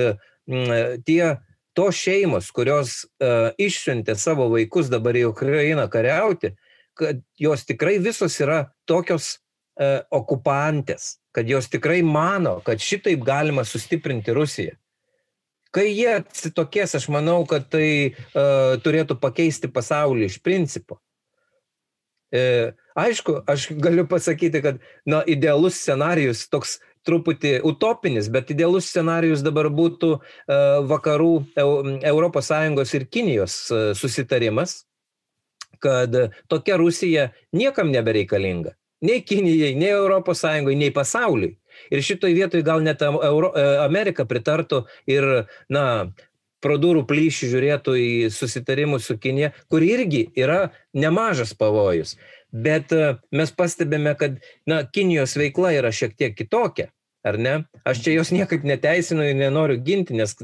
tie 1.05 1.35
tos 1.75 1.99
šeimos, 1.99 2.51
kurios 2.55 3.03
uh, 3.05 3.51
išsiuntė 3.59 4.15
savo 4.19 4.47
vaikus 4.53 4.91
dabar 4.93 5.17
į 5.19 5.27
Ukrainą 5.33 5.89
kariauti, 5.91 6.55
kad 6.95 7.21
jos 7.41 7.67
tikrai 7.67 7.99
visos 7.99 8.37
yra 8.41 8.69
tokios 8.87 9.35
uh, 9.35 10.05
okupantės. 10.15 11.17
Kad 11.35 11.49
jos 11.51 11.69
tikrai 11.71 12.03
mano, 12.07 12.61
kad 12.65 12.79
šitaip 12.81 13.25
galima 13.27 13.65
sustiprinti 13.67 14.35
Rusiją. 14.35 14.77
Kai 15.75 15.89
jie 15.91 16.13
atsitokės, 16.21 16.95
aš 16.95 17.09
manau, 17.11 17.41
kad 17.51 17.67
tai 17.73 17.89
uh, 18.15 18.77
turėtų 18.85 19.17
pakeisti 19.19 19.67
pasaulį 19.75 20.29
iš 20.31 20.39
principo. 20.45 21.01
E, 22.35 22.73
aišku, 22.99 23.37
aš 23.47 23.69
galiu 23.79 24.07
pasakyti, 24.11 24.59
kad 24.63 24.79
na, 25.07 25.21
idealus 25.27 25.77
scenarius 25.79 26.49
toks 26.51 26.81
truputį 27.07 27.61
utopinis, 27.67 28.31
bet 28.33 28.51
idealus 28.51 28.89
scenarius 28.91 29.45
dabar 29.45 29.69
būtų 29.71 30.11
uh, 30.17 30.23
vakarų 30.91 31.35
ES 31.55 32.95
ir 32.99 33.07
Kinijos 33.07 33.59
uh, 33.71 33.93
susitarimas, 33.95 34.81
kad 35.79 36.15
tokia 36.49 36.79
Rusija 36.81 37.29
niekam 37.53 37.93
nebereikalinga. 37.93 38.75
Nei 39.05 39.21
Kinijai, 39.27 39.75
nei 39.77 39.93
ES, 39.93 40.45
nei 40.73 40.93
pasauliui. 40.95 41.57
Ir 41.93 42.05
šitoj 42.07 42.33
vietoj 42.37 42.63
gal 42.65 42.85
net 42.85 43.03
Euro, 43.03 43.51
Amerika 43.83 44.25
pritartų 44.25 44.85
ir, 45.11 45.27
na, 45.69 45.85
pro 46.65 46.79
durų 46.81 47.05
plyšį 47.09 47.51
žiūrėtų 47.53 47.97
į 48.01 48.11
susitarimus 48.33 49.11
su 49.11 49.19
Kinė, 49.21 49.53
kur 49.69 49.85
irgi 49.85 50.29
yra 50.39 50.71
nemažas 50.97 51.53
pavojus. 51.59 52.17
Bet 52.55 52.95
mes 53.35 53.53
pastebime, 53.53 54.15
kad 54.17 54.39
na, 54.71 54.85
Kinijos 54.87 55.37
veikla 55.37 55.75
yra 55.81 55.93
šiek 55.93 56.17
tiek 56.17 56.37
kitokia. 56.39 56.89
Ar 57.25 57.39
ne? 57.41 57.55
Aš 57.89 58.03
čia 58.05 58.13
jos 58.19 58.29
niekaip 58.37 58.67
neteisinu 58.69 59.25
ir 59.25 59.37
nenoriu 59.39 59.79
ginti, 59.81 60.13
nes 60.13 60.35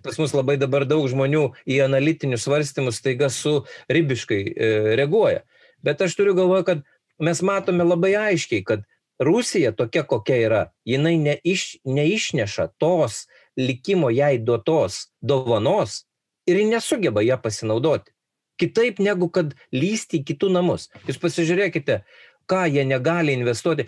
pas 0.00 0.16
mus 0.16 0.32
labai 0.32 0.56
dabar 0.56 0.86
daug 0.88 1.04
žmonių 1.12 1.50
į 1.68 1.82
analitinius 1.84 2.46
svarstymus 2.46 3.02
taiga 3.04 3.28
su 3.28 3.58
ribiškai 3.92 4.40
e, 4.48 4.70
reaguoja. 4.96 5.42
Bet 5.84 6.00
aš 6.00 6.16
turiu 6.16 6.32
galvoje, 6.36 6.64
kad 6.64 6.80
mes 7.20 7.42
matome 7.42 7.84
labai 7.84 8.14
aiškiai, 8.18 8.64
kad 8.64 8.86
Rusija 9.20 9.72
tokia 9.76 10.02
kokia 10.08 10.36
yra, 10.46 10.62
jinai 10.88 11.18
neiš, 11.20 11.76
neišneša 11.84 12.70
tos 12.80 13.26
likimo 13.60 14.08
jai 14.10 14.38
duotos 14.38 15.10
dovanos 15.20 16.04
ir 16.48 16.62
nesugeba 16.64 17.22
ją 17.22 17.36
pasinaudoti. 17.42 18.12
Kitaip 18.60 18.98
negu 19.00 19.28
kad 19.32 19.54
lysti 19.72 20.20
į 20.20 20.26
kitų 20.32 20.50
namus. 20.52 20.88
Jūs 21.08 21.20
pasižiūrėkite, 21.20 22.00
ką 22.48 22.64
jie 22.68 22.84
negali 22.84 23.36
investuoti. 23.36 23.86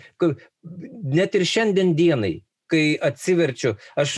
Net 1.13 1.35
ir 1.37 1.45
šiandien 1.45 1.93
dienai, 1.97 2.39
kai 2.73 2.83
atsiverčiu, 3.09 3.75
aš, 3.99 4.15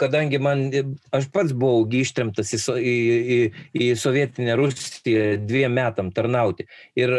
kadangi 0.00 0.40
man, 0.42 0.66
aš 1.14 1.28
pats 1.34 1.54
buvau 1.56 1.86
ištremtas 1.94 2.50
į, 2.56 2.60
į, 2.76 2.96
į, 3.36 3.38
į 3.86 3.90
sovietinę 4.00 4.56
Rusiją 4.58 5.36
dviem 5.46 5.74
metam 5.76 6.10
tarnauti. 6.14 6.66
Ir, 6.98 7.12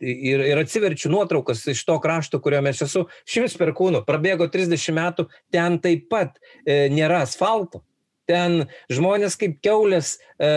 ir, 0.00 0.44
ir 0.52 0.62
atsiverčiu 0.62 1.10
nuotraukas 1.12 1.64
iš 1.72 1.82
to 1.88 1.98
krašto, 2.02 2.40
kurio 2.42 2.62
mes 2.64 2.82
esu, 2.86 3.06
šimts 3.28 3.56
per 3.58 3.74
kūnų, 3.76 4.04
prabėgo 4.06 4.48
30 4.52 4.96
metų, 4.96 5.26
ten 5.54 5.80
taip 5.82 6.06
pat 6.12 6.38
e, 6.38 6.86
nėra 6.92 7.24
asfalto. 7.26 7.82
Ten 8.26 8.64
žmonės 8.90 9.36
kaip 9.38 9.60
keulės 9.62 10.16
e, 10.16 10.48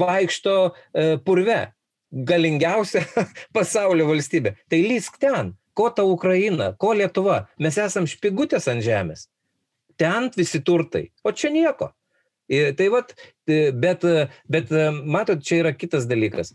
vaikšto 0.00 0.54
e, 0.68 1.08
purve 1.24 1.60
galingiausia 2.08 3.04
pasaulio 3.56 4.08
valstybė. 4.08 4.54
Tai 4.70 4.80
lysk 4.86 5.18
ten, 5.20 5.52
ko 5.78 5.90
ta 5.94 6.02
Ukraina, 6.02 6.72
ko 6.74 6.92
Lietuva, 6.98 7.44
mes 7.62 7.78
esam 7.78 8.08
špigutės 8.10 8.66
ant 8.70 8.82
žemės. 8.82 9.28
Ten 9.98 10.28
visi 10.34 10.60
turtai, 10.62 11.08
o 11.22 11.30
čia 11.34 11.52
nieko. 11.54 11.92
Ir 12.50 12.72
tai 12.78 12.88
vat, 12.90 13.12
bet, 13.46 14.04
bet 14.48 14.72
matot, 15.04 15.42
čia 15.44 15.62
yra 15.62 15.72
kitas 15.76 16.08
dalykas. 16.08 16.54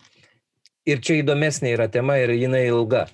Ir 0.89 0.99
čia 1.03 1.21
įdomesnė 1.21 1.75
yra 1.75 1.87
tema 1.91 2.17
ir 2.19 2.33
jinai 2.35 2.65
ilga. 2.67 3.05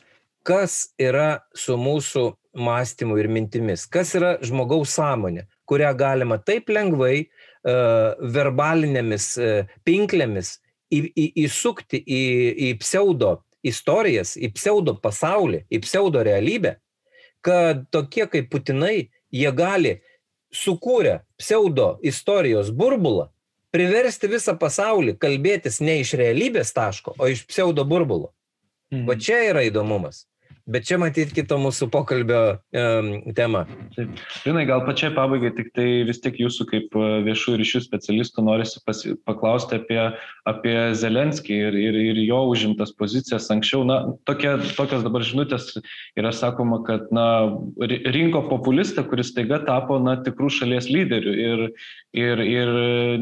Kas 0.48 0.96
yra 0.98 1.44
su 1.54 1.76
mūsų 1.78 2.24
mąstymu 2.58 3.20
ir 3.20 3.28
mintimis? 3.30 3.84
Kas 3.86 4.16
yra 4.18 4.38
žmogaus 4.46 4.96
sąmonė, 4.96 5.44
kurią 5.70 5.92
galima 6.00 6.40
taip 6.42 6.72
lengvai 6.72 7.28
uh, 7.28 8.16
verbalinėmis 8.38 9.28
uh, 9.38 9.76
pinklėmis 9.86 10.56
į, 10.90 11.04
į, 11.12 11.28
įsukti 11.46 12.00
į, 12.02 12.24
į 12.70 12.72
pseudo 12.82 13.36
istorijas, 13.66 14.36
į 14.38 14.52
pseudo 14.56 14.96
pasaulį, 15.02 15.66
į 15.72 15.82
pseudo 15.84 16.24
realybę, 16.26 16.78
kad 17.46 17.86
tokie 17.92 18.28
kaip 18.30 18.50
Putinai, 18.52 19.10
jie 19.32 19.52
gali 19.56 20.00
sukūrę 20.56 21.20
pseudo 21.40 21.98
istorijos 22.04 22.72
burbulą, 22.76 23.30
priversti 23.74 24.30
visą 24.32 24.56
pasaulį 24.60 25.18
kalbėtis 25.22 25.80
ne 25.82 26.00
iš 26.04 26.16
realybės 26.20 26.74
taško, 26.74 27.16
o 27.20 27.30
iš 27.30 27.46
pseudo 27.50 27.86
burbulo. 27.86 28.34
Mhm. 28.92 29.06
Va 29.06 29.16
čia 29.20 29.44
yra 29.52 29.66
įdomumas. 29.68 30.26
Bet 30.70 30.86
čia 30.86 31.00
matyti 31.02 31.34
kito 31.34 31.58
mūsų 31.58 31.88
pokalbio 31.90 32.40
um, 32.78 33.08
tema. 33.34 33.64
Taip. 33.96 34.20
Linai, 34.46 34.68
gal 34.70 34.84
pačiai 34.86 35.10
pabaigai, 35.16 35.50
tik 35.58 35.72
tai 35.74 35.88
vis 36.06 36.22
tik 36.22 36.38
jūsų 36.38 36.68
kaip 36.70 36.94
e, 36.94 37.08
viešų 37.26 37.56
ryšių 37.58 37.82
specialistų 37.88 38.46
norisi 38.46 38.82
pasi, 38.86 39.16
paklausti 39.26 39.80
apie, 39.80 40.00
apie 40.50 40.76
Zelenskį 41.00 41.60
ir, 41.70 41.80
ir, 41.88 42.00
ir 42.12 42.22
jo 42.22 42.44
užimtas 42.52 42.94
pozicijas 43.00 43.50
anksčiau. 43.56 43.82
Na, 43.90 44.00
tokia, 44.30 44.60
tokios 44.78 45.02
dabar 45.08 45.26
žinutės 45.26 45.72
yra 46.20 46.34
sakoma, 46.38 46.84
kad 46.86 47.10
na, 47.16 47.28
rinko 48.14 48.46
populistą, 48.52 49.08
kuris 49.10 49.34
taiga 49.34 49.64
tapo 49.66 49.98
na, 50.04 50.20
tikrų 50.22 50.54
šalies 50.60 50.92
lyderių 50.94 51.38
ir, 51.48 51.70
ir, 52.14 52.46
ir 52.46 52.76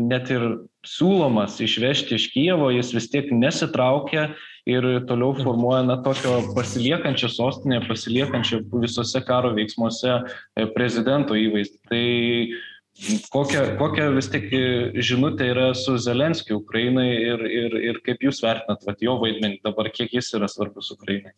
net 0.03 0.35
ir 0.35 0.51
siūlomas 0.87 1.57
išvežti 1.63 2.15
iš 2.17 2.29
Kievo, 2.33 2.69
jis 2.73 2.93
vis 2.95 3.09
tiek 3.11 3.29
nesitraukia 3.33 4.29
ir 4.67 4.87
toliau 5.07 5.35
formuoja 5.37 5.83
na 5.87 5.97
tokio 6.03 6.39
pasiliekančią 6.55 7.29
sostinę, 7.31 7.81
pasiliekančią 7.87 8.63
visose 8.81 9.21
karo 9.27 9.53
veiksmuose 9.55 10.17
e, 10.17 10.65
prezidento 10.75 11.37
įvaizdį. 11.39 11.79
Tai 11.91 12.03
kokia, 13.33 13.63
kokia 13.79 14.09
vis 14.15 14.29
tik 14.33 14.49
žinutė 15.09 15.51
yra 15.53 15.67
su 15.77 15.97
Zelenskiu 16.01 16.59
Ukrainai 16.61 17.09
ir, 17.15 17.45
ir, 17.61 17.77
ir 17.91 18.01
kaip 18.05 18.23
jūs 18.27 18.41
vertinat 18.43 18.87
vat, 18.87 19.03
jo 19.03 19.19
vaidmenį 19.21 19.61
dabar, 19.67 19.91
kiek 19.93 20.17
jis 20.19 20.33
yra 20.39 20.49
svarbus 20.51 20.91
Ukrainai? 20.95 21.35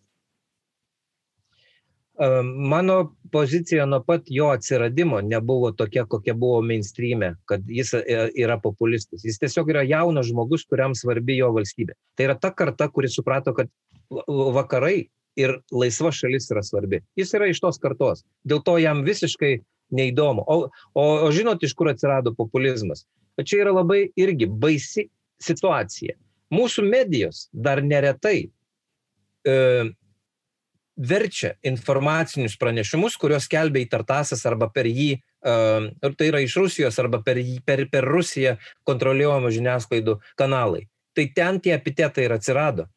Mano 2.55 3.15
pozicija 3.31 3.85
nuo 3.85 4.01
pat 4.03 4.25
jo 4.27 4.49
atsiradimo 4.51 5.21
nebuvo 5.21 5.71
tokia, 5.71 6.03
kokia 6.05 6.33
buvo 6.35 6.57
mainstreamė, 6.67 7.29
kad 7.47 7.63
jis 7.71 7.93
e, 7.95 8.17
yra 8.43 8.57
populistas. 8.59 9.23
Jis 9.23 9.39
tiesiog 9.39 9.71
yra 9.71 9.85
jaunas 9.87 10.27
žmogus, 10.27 10.65
kuriam 10.67 10.95
svarbi 10.99 11.37
jo 11.37 11.53
valstybė. 11.55 11.95
Tai 12.19 12.27
yra 12.27 12.35
ta 12.35 12.51
karta, 12.51 12.89
kuri 12.91 13.07
suprato, 13.13 13.53
kad 13.55 13.71
vakarai 14.57 15.07
ir 15.39 15.55
laisva 15.71 16.11
šalis 16.11 16.49
yra 16.51 16.63
svarbi. 16.65 16.99
Jis 17.15 17.31
yra 17.39 17.47
iš 17.47 17.61
tos 17.63 17.79
kartos. 17.79 18.25
Dėl 18.43 18.65
to 18.67 18.75
jam 18.83 19.05
visiškai 19.07 19.53
neįdomu. 19.95 20.43
O, 20.43 20.57
o, 20.93 21.05
o 21.23 21.31
žinot, 21.31 21.63
iš 21.63 21.77
kur 21.77 21.93
atsirado 21.93 22.33
populizmas? 22.35 23.05
O 23.39 23.47
čia 23.47 23.63
yra 23.63 23.77
labai 23.79 24.09
irgi 24.19 24.49
baisi 24.49 25.07
situacija. 25.39 26.17
Mūsų 26.51 26.83
medijos 26.89 27.45
dar 27.53 27.79
neretai 27.85 28.49
e, 29.47 29.55
verčia 30.99 31.53
informacinius 31.63 32.57
pranešimus, 32.59 33.15
kuriuos 33.19 33.47
skelbia 33.47 33.85
įtartasis 33.85 34.43
arba 34.49 34.67
per 34.73 34.89
jį, 34.89 35.13
uh, 35.47 35.87
tai 36.19 36.29
yra 36.31 36.43
iš 36.43 36.57
Rusijos 36.59 36.99
arba 36.99 37.21
per, 37.23 37.39
per, 37.65 37.85
per 37.91 38.07
Rusiją 38.07 38.57
kontroliuojamų 38.87 39.53
žiniasklaidų 39.55 40.19
kanalai. 40.39 40.85
Tai 41.15 41.25
ten 41.35 41.59
tie 41.63 41.73
epitetai 41.77 42.27
ir 42.27 42.35
atsirado. 42.35 42.89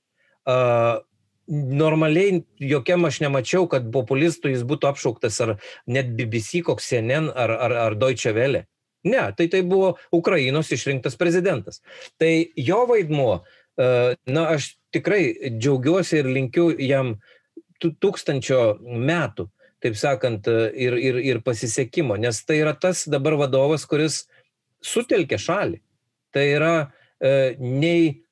Uh, 0.42 0.98
normaliai 1.46 2.42
jokiam 2.58 3.06
aš 3.06 3.20
nemačiau, 3.22 3.68
kad 3.70 3.86
populistų 3.94 4.50
jis 4.50 4.66
būtų 4.66 4.90
apšauktas 4.90 5.38
ar 5.44 5.56
net 5.86 6.10
BBC, 6.18 6.64
koks 6.66 6.90
CNN 6.90 7.30
ar, 7.30 7.54
ar, 7.54 7.76
ar 7.86 7.98
Deutsche 7.98 8.34
Welle. 8.34 8.66
Ne, 9.06 9.24
tai 9.34 9.48
tai 9.50 9.64
buvo 9.66 9.96
Ukrainos 10.14 10.70
išrinktas 10.70 11.16
prezidentas. 11.18 11.80
Tai 12.22 12.30
jo 12.54 12.84
vaidmuo, 12.86 13.40
na, 13.74 14.44
aš 14.54 14.76
tikrai 14.94 15.50
džiaugiuosi 15.56 16.20
ir 16.20 16.28
linkiu 16.30 16.68
jam 16.78 17.16
uh, 17.16 17.40
tūkstančio 17.90 18.62
metų, 18.82 19.48
taip 19.82 19.96
sakant, 19.98 20.46
ir, 20.46 20.94
ir, 20.94 21.18
ir 21.18 21.40
pasisekimo, 21.42 22.16
nes 22.20 22.38
tai 22.46 22.60
yra 22.62 22.74
tas 22.78 23.04
dabar 23.10 23.34
vadovas, 23.40 23.86
kuris 23.90 24.22
sutelkia 24.82 25.38
šalį. 25.42 25.80
Tai 26.32 26.44
yra 26.48 26.74
e, 27.20 27.56
nei 27.58 28.22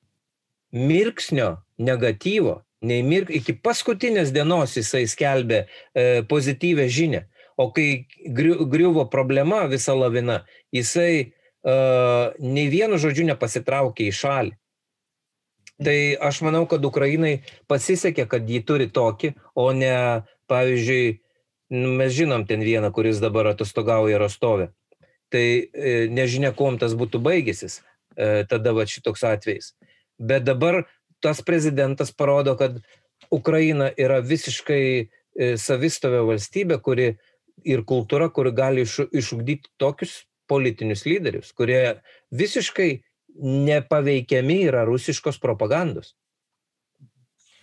mirksnio 0.72 1.56
negatyvo, 1.82 2.60
nei 2.86 3.02
mirk, 3.04 3.32
iki 3.34 3.56
paskutinės 3.60 4.32
dienos 4.32 4.76
jisai 4.78 5.04
skelbė 5.10 5.64
e, 5.66 6.22
pozityvę 6.30 6.86
žinę. 6.88 7.26
O 7.60 7.68
kai 7.76 8.06
griuvo 8.24 9.04
problema 9.12 9.66
visa 9.68 9.92
lavina, 9.92 10.40
jisai 10.72 11.12
e, 11.20 11.74
nei 12.40 12.70
vienu 12.72 12.96
žodžiu 13.00 13.26
nepasitraukė 13.34 14.08
į 14.08 14.16
šalį. 14.16 14.54
Tai 15.80 15.96
aš 16.20 16.42
manau, 16.44 16.66
kad 16.68 16.84
Ukrainai 16.84 17.40
pasisekė, 17.70 18.26
kad 18.28 18.48
jį 18.48 18.60
turi 18.68 18.88
tokį, 18.92 19.32
o 19.56 19.70
ne, 19.72 19.94
pavyzdžiui, 20.50 21.20
nu, 21.72 21.94
mes 21.96 22.12
žinom 22.12 22.44
ten 22.48 22.60
vieną, 22.64 22.90
kuris 22.92 23.22
dabar 23.22 23.48
atostogauja 23.54 24.18
Rostove. 24.20 24.70
Tai 25.32 25.44
e, 25.46 25.94
nežinia, 26.12 26.50
kuom 26.56 26.76
tas 26.80 26.92
būtų 26.98 27.22
baigęsis, 27.24 27.80
e, 28.16 28.44
tada 28.50 28.74
va 28.76 28.84
šitoks 28.84 29.24
atvejis. 29.24 29.72
Bet 30.20 30.44
dabar 30.44 30.82
tas 31.24 31.40
prezidentas 31.40 32.12
parodo, 32.12 32.56
kad 32.60 32.82
Ukraina 33.32 33.88
yra 33.96 34.20
visiškai 34.20 34.84
e, 35.00 35.06
savistovė 35.56 36.24
valstybė, 36.28 36.80
kuri 36.84 37.14
ir 37.64 37.84
kultūra, 37.88 38.28
kuri 38.28 38.52
gali 38.56 38.84
išugdyti 38.84 39.70
tokius 39.80 40.24
politinius 40.50 41.06
lyderius, 41.06 41.54
kurie 41.56 42.00
visiškai 42.34 42.90
nepaveikiami 43.38 44.62
yra 44.70 44.84
rusiškos 44.88 45.40
propagandos. 45.42 46.14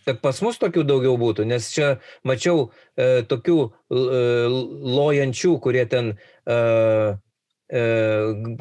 Kad 0.07 0.21
pas 0.23 0.39
mus 0.39 0.55
tokių 0.61 0.85
daugiau 0.87 1.17
būtų, 1.19 1.43
nes 1.49 1.67
čia 1.73 1.97
mačiau 2.27 2.69
e, 2.95 3.25
tokių 3.27 3.57
e, 3.67 3.69
lojančių, 4.95 5.55
kurie 5.63 5.83
ten 5.91 6.13
e, 6.13 6.59
e, 7.67 7.81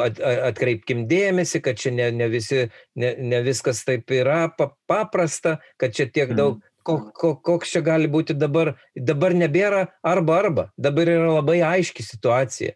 at, 0.03 0.19
atkreipkim 0.51 1.05
dėmesį, 1.07 1.61
kad 1.63 1.79
čia 1.79 1.93
ne, 1.95 2.09
ne, 2.11 2.27
visi, 2.33 2.65
ne, 2.99 3.13
ne 3.23 3.43
viskas 3.47 3.85
taip 3.87 4.11
yra 4.11 4.49
paprasta, 4.91 5.61
kad 5.79 5.95
čia 5.95 6.09
tiek 6.11 6.35
daug, 6.35 6.59
mm. 6.59 6.75
ko, 6.83 6.99
ko, 7.15 7.37
koks 7.47 7.77
čia 7.77 7.85
gali 7.87 8.11
būti 8.11 8.35
dabar, 8.35 8.75
dabar 8.99 9.37
nebėra 9.39 9.87
arba 10.03 10.41
arba, 10.43 10.67
dabar 10.75 11.15
yra 11.15 11.31
labai 11.39 11.61
aiški 11.63 12.03
situacija. 12.11 12.75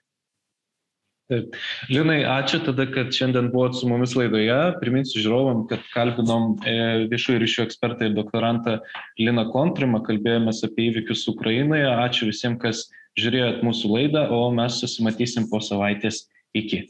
Taip. 1.31 1.55
Linai, 1.87 2.25
ačiū 2.27 2.59
tada, 2.67 2.89
kad 2.91 3.13
šiandien 3.15 3.53
buvot 3.53 3.77
su 3.79 3.87
mumis 3.87 4.17
laidoje. 4.19 4.57
Priminsiu 4.81 5.23
žiūrovam, 5.23 5.61
kad 5.71 5.85
kalbinom 5.93 6.57
e, 6.67 6.75
viešųjų 7.13 7.43
ryšių 7.45 7.67
ekspertą 7.69 8.09
ir 8.09 8.17
doktorantą 8.17 8.81
Liną 9.21 9.47
Kontrimą, 9.55 10.03
kalbėjomės 10.09 10.65
apie 10.67 10.89
įvykius 10.91 11.29
Ukrainoje. 11.31 11.87
Ačiū 11.87 12.33
visiems, 12.33 12.59
kas 12.65 12.89
žiūrėjot 13.21 13.63
mūsų 13.67 13.93
laidą, 13.95 14.27
o 14.35 14.49
mes 14.55 14.83
susimatysim 14.83 15.47
po 15.53 15.63
savaitės. 15.63 16.25
Iki. 16.51 16.89